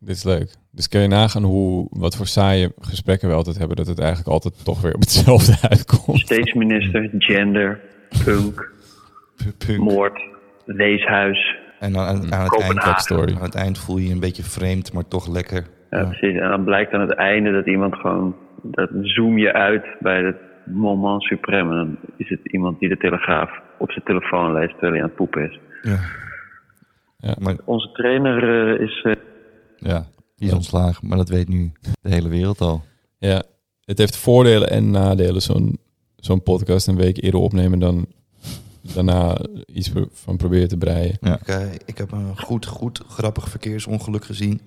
Dit 0.00 0.16
is 0.16 0.24
leuk. 0.24 0.54
Dus 0.70 0.88
kun 0.88 1.00
je 1.00 1.08
nagaan 1.08 1.42
hoe, 1.42 1.86
wat 1.90 2.16
voor 2.16 2.26
saaie 2.26 2.72
gesprekken 2.80 3.28
we 3.28 3.34
altijd 3.34 3.58
hebben, 3.58 3.76
dat 3.76 3.86
het 3.86 3.98
eigenlijk 3.98 4.28
altijd 4.28 4.64
toch 4.64 4.80
weer 4.80 4.94
op 4.94 5.00
hetzelfde 5.00 5.56
uitkomt. 5.68 6.18
Stateminister, 6.18 7.10
gender, 7.18 7.80
punk, 8.24 8.72
punk. 9.66 9.78
moord, 9.78 10.20
weeshuis. 10.64 11.56
En 11.78 11.92
dan 11.92 12.02
aan, 12.02 12.34
aan, 12.34 12.44
het 12.44 12.60
eind, 12.60 12.80
aan 13.10 13.42
het 13.42 13.54
eind 13.54 13.78
voel 13.78 13.98
je 13.98 14.06
je 14.06 14.12
een 14.12 14.20
beetje 14.20 14.42
vreemd, 14.42 14.92
maar 14.92 15.08
toch 15.08 15.28
lekker. 15.28 15.66
Ja, 15.92 15.98
Ja. 15.98 16.04
precies. 16.04 16.40
En 16.40 16.48
dan 16.48 16.64
blijkt 16.64 16.92
aan 16.92 17.00
het 17.00 17.14
einde 17.14 17.52
dat 17.52 17.66
iemand 17.66 17.94
gewoon... 17.94 18.34
Dat 18.62 18.90
zoom 19.02 19.38
je 19.38 19.52
uit 19.52 19.84
bij 20.00 20.22
het 20.22 20.36
moment 20.66 21.22
supreme. 21.22 21.70
En 21.70 21.76
dan 21.76 21.96
is 22.16 22.28
het 22.28 22.40
iemand 22.42 22.78
die 22.78 22.88
de 22.88 22.96
telegraaf 22.96 23.50
op 23.78 23.90
zijn 23.90 24.04
telefoon 24.04 24.52
leest 24.52 24.70
terwijl 24.70 24.92
hij 24.92 25.00
aan 25.02 25.08
het 25.08 25.16
poepen 25.16 25.50
is. 25.50 25.58
Ja. 25.82 25.98
Ja. 27.18 27.34
Maar 27.40 27.56
Onze 27.64 27.90
trainer 27.92 28.74
eh, 28.76 28.80
is... 28.86 29.02
eh, 29.02 29.12
ja, 29.76 30.04
die 30.36 30.48
is 30.48 30.54
ontslagen, 30.54 31.08
maar 31.08 31.16
dat 31.18 31.28
weet 31.28 31.48
nu 31.48 31.72
de 32.02 32.08
hele 32.14 32.28
wereld 32.28 32.60
al. 32.60 32.82
Ja, 33.18 33.42
het 33.84 33.98
heeft 33.98 34.16
voordelen 34.16 34.70
en 34.70 34.90
nadelen, 34.90 35.40
zo'n 35.42 35.78
zo'n 36.16 36.42
podcast 36.42 36.86
een 36.88 36.96
week 36.96 37.22
eerder 37.22 37.40
opnemen 37.40 37.78
dan 37.78 38.06
daarna 38.94 39.36
iets 39.66 39.92
van 40.12 40.36
proberen 40.36 40.68
te 40.68 40.78
breien. 40.78 41.16
Ja. 41.20 41.38
Ik, 41.46 41.82
ik 41.86 41.98
heb 41.98 42.12
een 42.12 42.38
goed, 42.38 42.66
goed 42.66 43.02
grappig 43.08 43.48
verkeersongeluk 43.48 44.24
gezien. 44.24 44.60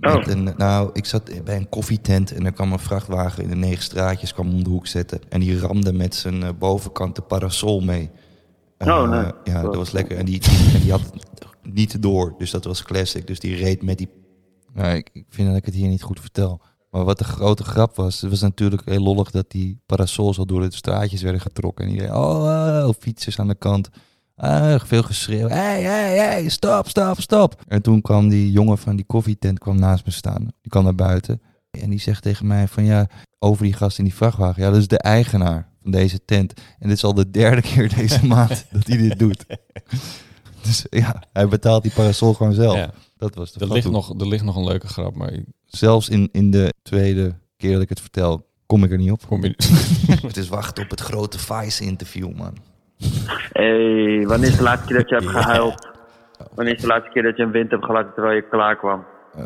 Oh. 0.00 0.22
Een, 0.26 0.54
nou, 0.56 0.90
ik 0.92 1.04
zat 1.04 1.44
bij 1.44 1.56
een 1.56 1.68
koffietent 1.68 2.32
en 2.32 2.46
er 2.46 2.52
kwam 2.52 2.72
een 2.72 2.78
vrachtwagen 2.78 3.42
in 3.42 3.48
de 3.48 3.56
negen 3.56 3.82
straatjes, 3.82 4.34
kwam 4.34 4.48
om 4.48 4.64
de 4.64 4.70
hoek 4.70 4.86
zetten. 4.86 5.20
En 5.28 5.40
die 5.40 5.58
ramde 5.58 5.92
met 5.92 6.14
zijn 6.14 6.42
eh, 6.42 6.48
bovenkant 6.58 7.16
de 7.16 7.22
parasol 7.22 7.80
mee. 7.80 8.10
Eh, 8.78 8.88
Oh, 8.88 9.10
nee. 9.10 9.32
Ja, 9.44 9.62
dat 9.62 9.74
was 9.74 9.90
lekker. 9.90 10.16
En 10.16 10.24
die, 10.24 10.40
die, 10.40 10.74
en 10.74 10.80
die 10.80 10.90
had 10.90 11.12
niet 11.62 12.02
door, 12.02 12.34
dus 12.38 12.50
dat 12.50 12.64
was 12.64 12.82
classic. 12.82 13.26
Dus 13.26 13.40
die 13.40 13.56
reed 13.56 13.82
met 13.82 13.98
die... 13.98 14.08
Nou, 14.72 14.94
ik, 14.96 15.10
ik 15.12 15.24
vind 15.28 15.48
dat 15.48 15.56
ik 15.56 15.64
het 15.64 15.74
hier 15.74 15.88
niet 15.88 16.02
goed 16.02 16.20
vertel. 16.20 16.60
Maar 16.90 17.04
wat 17.04 17.18
de 17.18 17.24
grote 17.24 17.64
grap 17.64 17.96
was, 17.96 18.20
het 18.20 18.30
was 18.30 18.40
natuurlijk 18.40 18.82
heel 18.84 19.02
lollig 19.02 19.30
dat 19.30 19.50
die 19.50 19.80
parasols 19.86 20.38
al 20.38 20.46
door 20.46 20.60
de 20.60 20.74
straatjes 20.74 21.22
werden 21.22 21.40
getrokken. 21.40 21.84
En 21.84 21.90
iedereen, 21.90 22.14
oh, 22.14 22.86
oh, 22.86 22.94
fietsers 22.98 23.38
aan 23.38 23.48
de 23.48 23.54
kant. 23.54 23.88
Ah, 24.36 24.80
veel 24.84 25.02
geschreeuw. 25.02 25.48
Hey, 25.48 25.82
hey, 25.82 26.16
hey, 26.16 26.48
stop, 26.48 26.88
stop, 26.88 27.20
stop. 27.20 27.62
En 27.68 27.82
toen 27.82 28.00
kwam 28.00 28.28
die 28.28 28.50
jongen 28.50 28.78
van 28.78 28.96
die 28.96 29.04
koffietent 29.04 29.58
kwam 29.58 29.78
naast 29.78 30.04
me 30.04 30.10
staan. 30.10 30.40
Die 30.60 30.70
kwam 30.70 30.84
naar 30.84 30.94
buiten. 30.94 31.40
En 31.70 31.90
die 31.90 32.00
zegt 32.00 32.22
tegen 32.22 32.46
mij 32.46 32.68
van 32.68 32.84
ja, 32.84 33.06
over 33.38 33.64
die 33.64 33.72
gast 33.72 33.98
in 33.98 34.04
die 34.04 34.14
vrachtwagen. 34.14 34.62
Ja, 34.62 34.70
dat 34.70 34.78
is 34.80 34.88
de 34.88 34.98
eigenaar 34.98 35.68
van 35.82 35.90
deze 35.90 36.24
tent. 36.24 36.52
En 36.78 36.88
dit 36.88 36.96
is 36.96 37.04
al 37.04 37.14
de 37.14 37.30
derde 37.30 37.62
keer 37.62 37.94
deze 37.94 38.26
maand 38.34 38.66
dat 38.70 38.86
hij 38.86 38.96
dit 38.96 39.18
doet. 39.18 39.44
Dus 40.62 40.86
ja, 40.90 41.22
hij 41.32 41.48
betaalt 41.48 41.82
die 41.82 41.92
parasol 41.92 42.34
gewoon 42.34 42.52
zelf. 42.52 42.76
Ja, 42.76 42.90
Dat 43.16 43.34
was 43.34 43.52
de 43.52 43.60
er, 43.60 43.72
ligt 43.72 43.90
nog, 43.90 44.20
er 44.20 44.28
ligt 44.28 44.44
nog 44.44 44.56
een 44.56 44.64
leuke 44.64 44.86
grap, 44.86 45.14
maar 45.14 45.32
ik 45.32 45.44
Zelfs 45.66 46.08
in, 46.08 46.28
in 46.32 46.50
de 46.50 46.72
tweede 46.82 47.38
keer 47.56 47.72
dat 47.72 47.82
ik 47.82 47.88
het 47.88 48.00
vertel, 48.00 48.46
kom 48.66 48.84
ik 48.84 48.90
er 48.90 48.98
niet 48.98 49.10
op. 49.10 49.26
kom 49.26 49.44
je... 49.44 49.54
Het 50.26 50.36
is 50.36 50.48
wachten 50.48 50.84
op 50.84 50.90
het 50.90 51.00
grote 51.00 51.38
Vice-interview, 51.38 52.36
man. 52.36 52.56
Hey, 53.52 54.24
wanneer 54.26 54.48
is 54.48 54.56
de 54.56 54.62
laatste 54.62 54.86
keer 54.86 54.96
dat 54.96 55.08
je 55.08 55.14
hebt 55.14 55.26
gehuild? 55.28 55.88
Wanneer 56.54 56.74
is 56.74 56.80
de 56.80 56.86
laatste 56.86 57.10
keer 57.10 57.22
dat 57.22 57.36
je 57.36 57.42
een 57.42 57.50
wind 57.50 57.70
hebt 57.70 57.84
gelaten 57.84 58.12
terwijl 58.14 58.34
je 58.34 58.48
klaar 58.48 58.76
kwam? 58.76 59.04
Eh, 59.34 59.42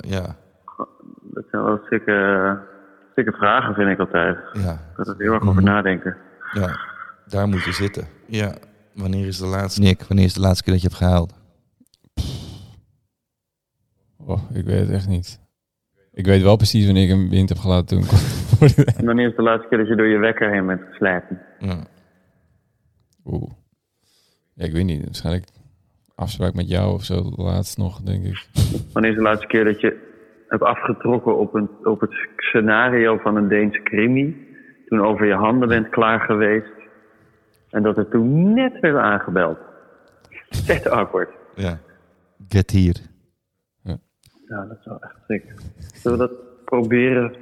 ja. 0.00 0.36
dat 1.22 1.44
zijn 1.50 1.64
wel 1.64 1.80
stukken, 1.86 2.60
stukken 3.12 3.34
vragen, 3.34 3.74
vind 3.74 3.90
ik 3.90 3.98
altijd. 3.98 4.38
Ja, 4.52 4.72
Ik 4.72 4.96
had 4.96 5.08
er 5.08 5.14
heel 5.18 5.32
erg 5.32 5.42
over 5.42 5.54
Mhm. 5.62 5.64
nadenken. 5.64 6.16
ja, 6.52 6.78
daar 7.26 7.48
moet 7.48 7.64
je 7.64 7.72
zitten. 7.72 8.06
Ja, 8.26 8.54
wanneer 8.94 9.26
is 9.26 9.38
de 9.38 9.46
laatste... 9.46 9.80
Nick, 9.80 10.02
wanneer 10.02 10.24
is 10.24 10.34
de 10.34 10.40
laatste 10.40 10.62
keer 10.64 10.72
dat 10.72 10.82
je 10.82 10.88
hebt 10.88 11.00
gehuild? 11.00 11.32
Oh, 14.26 14.50
ik 14.52 14.64
weet 14.64 14.80
het 14.80 14.90
echt 14.90 15.08
niet. 15.08 15.40
Ik 16.12 16.26
weet 16.26 16.42
wel 16.42 16.56
precies 16.56 16.84
wanneer 16.84 17.04
ik 17.04 17.10
een 17.10 17.28
wind 17.30 17.48
heb 17.48 17.58
gelaten 17.58 17.86
toen. 17.86 18.04
wanneer 19.04 19.28
is 19.28 19.36
de 19.36 19.42
laatste 19.42 19.68
keer 19.68 19.78
dat 19.78 19.88
je 19.88 19.94
door 19.96 20.06
je 20.06 20.18
wekker 20.18 20.50
heen 20.52 20.66
bent 20.66 20.80
geslagen? 20.90 21.40
Ja. 21.58 21.76
Oeh. 23.24 23.50
Ja, 24.54 24.64
ik 24.64 24.72
weet 24.72 24.84
niet. 24.84 25.04
Waarschijnlijk 25.04 25.46
afspraak 26.14 26.54
met 26.54 26.68
jou 26.68 26.92
of 26.92 27.04
zo 27.04 27.32
laatst 27.36 27.78
nog, 27.78 28.00
denk 28.00 28.24
ik. 28.24 28.46
Wanneer 28.92 29.10
is 29.10 29.16
de 29.16 29.22
laatste 29.22 29.46
keer 29.46 29.64
dat 29.64 29.80
je 29.80 30.12
hebt 30.48 30.62
afgetrokken 30.62 31.38
op, 31.38 31.54
een, 31.54 31.68
op 31.84 32.00
het 32.00 32.14
scenario 32.36 33.16
van 33.16 33.36
een 33.36 33.48
Deense 33.48 33.82
crimi? 33.82 34.46
Toen 34.86 35.00
over 35.00 35.26
je 35.26 35.34
handen 35.34 35.68
bent 35.68 35.88
klaar 35.88 36.20
geweest. 36.20 36.72
En 37.70 37.82
dat 37.82 37.96
er 37.96 38.08
toen 38.08 38.54
net 38.54 38.80
werd 38.80 38.96
aangebeld. 38.96 39.58
Echt 40.66 40.88
awkward. 40.88 41.30
ja. 41.54 41.78
Get 42.48 42.70
hier. 42.70 42.96
Ja, 44.48 44.66
dat 44.66 44.78
is 44.78 44.84
wel 44.84 45.00
echt 45.00 45.16
sick. 45.28 45.52
Zullen 45.94 46.18
we 46.18 46.26
dat 46.26 46.64
proberen? 46.64 47.36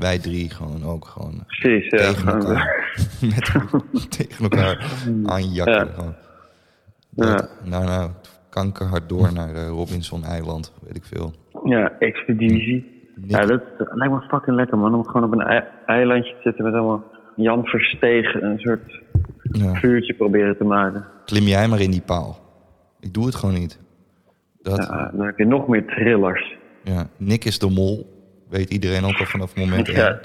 Wij 0.00 0.18
drie 0.18 0.50
gewoon 0.50 0.84
ook 0.84 1.04
gewoon 1.06 1.44
Precies, 1.46 1.90
ja. 1.90 1.96
tegen 1.98 2.28
elkaar. 2.34 2.92
Met, 3.20 4.10
tegen 4.10 4.42
elkaar 4.42 4.96
aanjakken. 5.24 5.74
Ja. 5.74 5.84
Gewoon. 5.94 6.14
Ja. 7.10 7.34
Dat- 7.34 7.50
Nou, 7.64 7.84
nou, 7.84 8.10
kankerhard 8.50 9.08
door 9.08 9.32
naar 9.32 9.54
eh, 9.54 9.68
Robinson-eiland, 9.68 10.72
weet 10.82 10.96
ik 10.96 11.04
veel. 11.04 11.32
Ja, 11.64 11.92
expeditie. 11.98 12.92
Ja, 13.26 13.46
dat, 13.46 13.62
lijkt 13.78 14.14
me 14.14 14.20
fucking 14.20 14.56
lekker, 14.56 14.78
man. 14.78 14.94
Om 14.94 15.06
gewoon 15.06 15.24
op 15.24 15.32
een 15.32 15.40
ei- 15.46 15.64
eilandje 15.86 16.32
te 16.34 16.40
zitten 16.42 16.64
met 16.64 16.74
allemaal 16.74 17.04
Jan 17.36 17.64
Versteeg. 17.64 18.34
Een 18.42 18.58
soort 18.58 19.00
ja. 19.52 19.74
vuurtje 19.74 20.14
proberen 20.14 20.56
te 20.56 20.64
maken. 20.64 21.04
Klim 21.24 21.42
jij 21.44 21.68
maar 21.68 21.80
in 21.80 21.90
die 21.90 22.02
paal. 22.06 22.38
Ik 23.00 23.14
doe 23.14 23.26
het 23.26 23.34
gewoon 23.34 23.54
niet. 23.54 23.78
Dat, 24.62 24.76
Ja, 24.76 25.10
dan 25.14 25.26
heb 25.26 25.38
je 25.38 25.46
nog 25.46 25.68
meer 25.68 25.86
thrillers. 25.86 26.56
ja. 26.84 27.06
Nick 27.16 27.44
is 27.44 27.58
de 27.58 27.70
mol. 27.70 28.13
Weet 28.48 28.70
iedereen 28.70 29.04
ook 29.04 29.18
al 29.18 29.26
vanaf 29.26 29.56
moment 29.56 29.88
één. 29.88 29.96
Ja. 29.96 30.20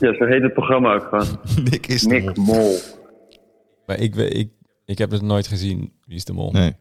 ja, 0.00 0.14
zo 0.14 0.24
heet 0.26 0.42
het 0.42 0.52
programma 0.52 0.94
ook 0.94 1.02
gewoon. 1.08 1.38
Nick 1.70 1.86
is 1.86 2.02
de 2.02 2.08
Nick 2.08 2.36
mol. 2.36 2.44
Mol. 2.46 2.78
Maar 3.86 3.98
ik, 3.98 4.14
ik, 4.16 4.50
ik 4.84 4.98
heb 4.98 5.10
het 5.10 5.22
nooit 5.22 5.46
gezien, 5.46 5.92
Wie 6.04 6.16
is 6.16 6.24
de 6.24 6.32
Mol. 6.32 6.52
Nee, 6.52 6.72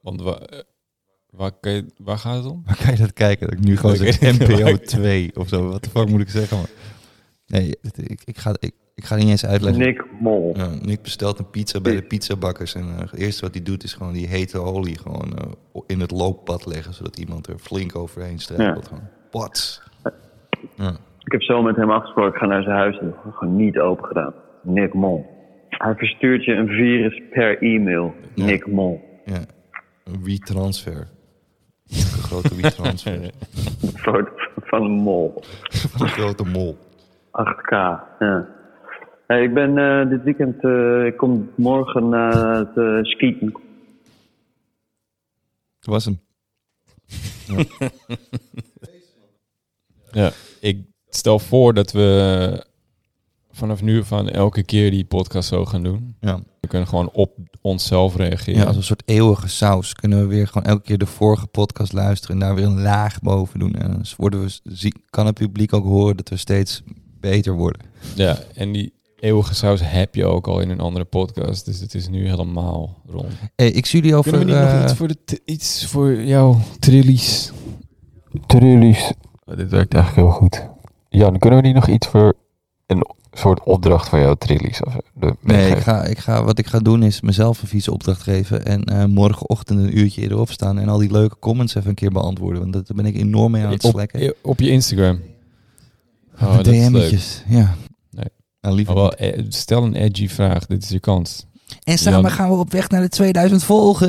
Want 0.00 0.22
wa, 0.22 0.38
eh, 0.38 0.58
waar, 1.30 1.52
kan 1.60 1.72
je- 1.72 1.86
waar 1.96 2.18
gaat 2.18 2.36
het 2.44 2.52
om? 2.52 2.62
waar 2.66 2.76
kan 2.84 2.92
je 2.92 2.98
dat 2.98 3.12
kijken? 3.12 3.48
Dat 3.48 3.58
ik 3.58 3.64
nu 3.64 3.76
gewoon 3.76 3.96
zeg. 3.96 4.20
NPO 4.20 4.76
2 4.76 5.30
of 5.34 5.48
zo. 5.48 5.68
Wat 5.68 5.84
de 5.84 5.90
fuck 5.90 6.08
moet 6.08 6.20
ik 6.20 6.28
zeggen? 6.28 6.56
Man? 6.56 6.66
Nee, 7.46 7.74
het- 7.82 8.10
ik, 8.10 8.20
ik, 8.24 8.38
ga, 8.38 8.54
ik, 8.58 8.72
ik 8.94 9.04
ga 9.04 9.14
niet 9.16 9.28
eens 9.28 9.46
uitleggen. 9.46 9.82
Nick 9.82 10.04
Mol. 10.20 10.56
Ja, 10.56 10.66
Nick 10.82 11.02
bestelt 11.02 11.38
een 11.38 11.50
pizza 11.50 11.80
bij 11.80 11.94
de 11.94 12.02
pizzabakkers. 12.02 12.74
En 12.74 12.82
eh, 12.88 12.98
het 12.98 13.14
eerste 13.14 13.40
wat 13.44 13.54
hij 13.54 13.62
doet 13.62 13.84
is 13.84 13.92
gewoon 13.92 14.12
die 14.12 14.26
hete 14.26 14.58
olie 14.58 14.98
gewoon, 14.98 15.36
eh, 15.38 15.80
in 15.86 16.00
het 16.00 16.10
looppad 16.10 16.66
leggen. 16.66 16.94
Zodat 16.94 17.18
iemand 17.18 17.46
er 17.46 17.58
flink 17.58 17.96
overheen 17.96 18.38
strijkelt. 18.38 18.86
Gewoon. 18.88 19.08
Ja. 20.76 20.90
Ik 21.24 21.32
heb 21.32 21.42
zo 21.42 21.62
met 21.62 21.76
hem 21.76 21.90
afgesproken. 21.90 22.32
Ik 22.32 22.38
ga 22.38 22.46
naar 22.46 22.62
zijn 22.62 22.76
huis. 22.76 22.98
En 22.98 23.14
gewoon 23.34 23.56
niet 23.56 23.78
open 23.78 24.04
gedaan. 24.04 24.34
Nick 24.62 24.94
Mol. 24.94 25.26
Hij 25.68 25.94
verstuurt 25.94 26.44
je 26.44 26.52
een 26.52 26.68
virus 26.68 27.22
per 27.30 27.62
e-mail. 27.62 28.14
Ja. 28.34 28.44
Nick 28.44 28.66
Mol. 28.66 29.20
ja. 29.24 29.40
Een 30.04 30.24
WeTransfer. 30.24 31.08
Een 31.88 32.22
grote 32.22 32.54
WeTransfer. 32.54 33.12
Een 33.82 33.98
foto 33.98 34.30
van 34.56 34.82
een 34.82 34.90
mol. 34.90 35.42
Van 35.92 36.06
een 36.06 36.12
grote 36.12 36.44
mol. 36.44 36.78
8K, 37.32 37.70
ja. 38.18 38.48
Hey, 39.26 39.42
ik 39.42 39.54
ben 39.54 39.78
eh, 39.78 40.08
dit 40.08 40.22
weekend, 40.22 40.64
eh, 40.64 41.04
ik 41.04 41.16
kom 41.16 41.50
morgen 41.56 42.08
naar 42.08 42.56
het 42.56 42.76
eh, 42.76 42.98
skiën. 43.02 43.56
Dat 45.80 45.94
was 45.94 46.04
hem. 46.04 46.20
Ja, 47.46 47.64
ik 50.60 50.78
stel 51.08 51.38
voor 51.38 51.74
dat 51.74 51.92
we 51.92 52.66
vanaf 53.50 53.82
nu 53.82 54.04
van 54.04 54.28
elke 54.28 54.62
keer 54.62 54.90
die 54.90 55.04
podcast 55.04 55.48
zo 55.48 55.64
gaan 55.64 55.82
doen. 55.82 56.16
Ja. 56.20 56.40
We 56.60 56.68
kunnen 56.68 56.88
gewoon 56.88 57.10
op 57.12 57.32
onszelf 57.60 58.16
reageren. 58.16 58.60
ja, 58.60 58.66
als 58.66 58.76
een 58.76 58.82
soort 58.82 59.02
eeuwige 59.04 59.48
saus 59.48 59.92
kunnen 59.94 60.18
we 60.20 60.26
weer 60.26 60.46
gewoon 60.46 60.66
elke 60.68 60.82
keer 60.82 60.98
de 60.98 61.06
vorige 61.06 61.46
podcast 61.46 61.92
luisteren 61.92 62.34
en 62.36 62.46
daar 62.46 62.54
weer 62.54 62.64
een 62.64 62.80
laag 62.82 63.20
boven 63.20 63.58
doen. 63.58 63.74
En 63.74 63.90
dan 63.90 64.04
worden 64.16 64.40
we, 64.44 64.60
zie- 64.64 65.02
kan 65.10 65.26
het 65.26 65.34
publiek 65.34 65.72
ook 65.72 65.84
horen 65.84 66.16
dat 66.16 66.28
we 66.28 66.36
steeds 66.36 66.82
beter 67.20 67.52
worden. 67.52 67.82
Ja, 68.14 68.38
en 68.54 68.72
die 68.72 68.92
eeuwige 69.20 69.54
saus 69.54 69.80
heb 69.84 70.14
je 70.14 70.24
ook 70.24 70.46
al 70.46 70.60
in 70.60 70.70
een 70.70 70.80
andere 70.80 71.04
podcast. 71.04 71.64
Dus 71.64 71.80
het 71.80 71.94
is 71.94 72.08
nu 72.08 72.28
helemaal 72.28 73.02
rond. 73.06 73.32
Hey, 73.56 73.70
ik 73.70 73.86
zie 73.86 74.00
jullie 74.00 74.16
over... 74.16 74.30
Kunnen 74.32 74.48
we 74.48 74.54
niet 74.60 74.64
eh, 74.70 74.74
nog 74.74 74.82
iets 74.84 74.94
voor, 74.98 75.08
de 75.08 75.40
iets 75.44 75.86
voor 75.86 76.22
jouw 76.22 76.60
trillies? 76.78 77.52
Trillies. 78.46 79.12
Oh, 79.48 79.56
dit 79.56 79.70
werkt 79.70 79.94
eigenlijk 79.94 80.28
heel 80.28 80.38
goed. 80.38 80.66
Ja, 81.08 81.24
dan 81.24 81.38
kunnen 81.38 81.60
we 81.60 81.66
niet 81.66 81.74
nog 81.74 81.88
iets 81.88 82.06
voor 82.06 82.34
een 82.86 83.06
soort 83.32 83.62
opdracht 83.64 84.08
van 84.08 84.20
jouw 84.20 84.34
trillies? 84.34 84.82
Of 84.82 84.96
de 85.14 85.34
Nee, 85.40 85.70
ik 85.70 85.78
ga, 85.78 86.04
ik 86.04 86.18
ga, 86.18 86.44
wat 86.44 86.58
ik 86.58 86.66
ga 86.66 86.78
doen 86.78 87.02
is 87.02 87.20
mezelf 87.20 87.62
een 87.62 87.68
vieze 87.68 87.92
opdracht 87.92 88.22
geven. 88.22 88.64
En 88.64 88.84
eh, 88.84 89.04
morgenochtend 89.04 89.78
een 89.78 89.98
uurtje 89.98 90.22
eerder 90.22 90.38
opstaan. 90.38 90.78
En 90.78 90.88
al 90.88 90.98
die 90.98 91.10
leuke 91.12 91.38
comments 91.38 91.74
even 91.74 91.88
een 91.88 91.94
keer 91.94 92.10
beantwoorden. 92.12 92.60
Want 92.60 92.72
daar 92.72 92.96
ben 92.96 93.06
ik 93.06 93.16
enorm 93.16 93.50
mee 93.52 93.64
aan 93.64 93.70
het 93.72 93.82
slekken. 93.82 94.34
op 94.42 94.60
je 94.60 94.70
Instagram. 94.70 95.20
Oh. 96.42 96.58
DM'tjes, 96.58 97.42
ja. 97.48 97.74
Nee. 98.10 98.24
Nou, 98.60 98.74
liever 98.74 98.94
Maar 98.94 99.02
wel, 99.02 99.12
eh, 99.14 99.44
stel 99.48 99.82
een 99.84 99.94
edgy 99.94 100.28
vraag. 100.28 100.66
Dit 100.66 100.82
is 100.82 100.88
je 100.88 101.00
kans. 101.00 101.46
En 101.82 101.98
samen 101.98 102.20
Jan- 102.20 102.30
gaan 102.30 102.50
we 102.50 102.56
op 102.56 102.72
weg 102.72 102.88
naar 102.88 103.00
de 103.00 103.08
2000 103.08 103.62
Give 103.62 104.06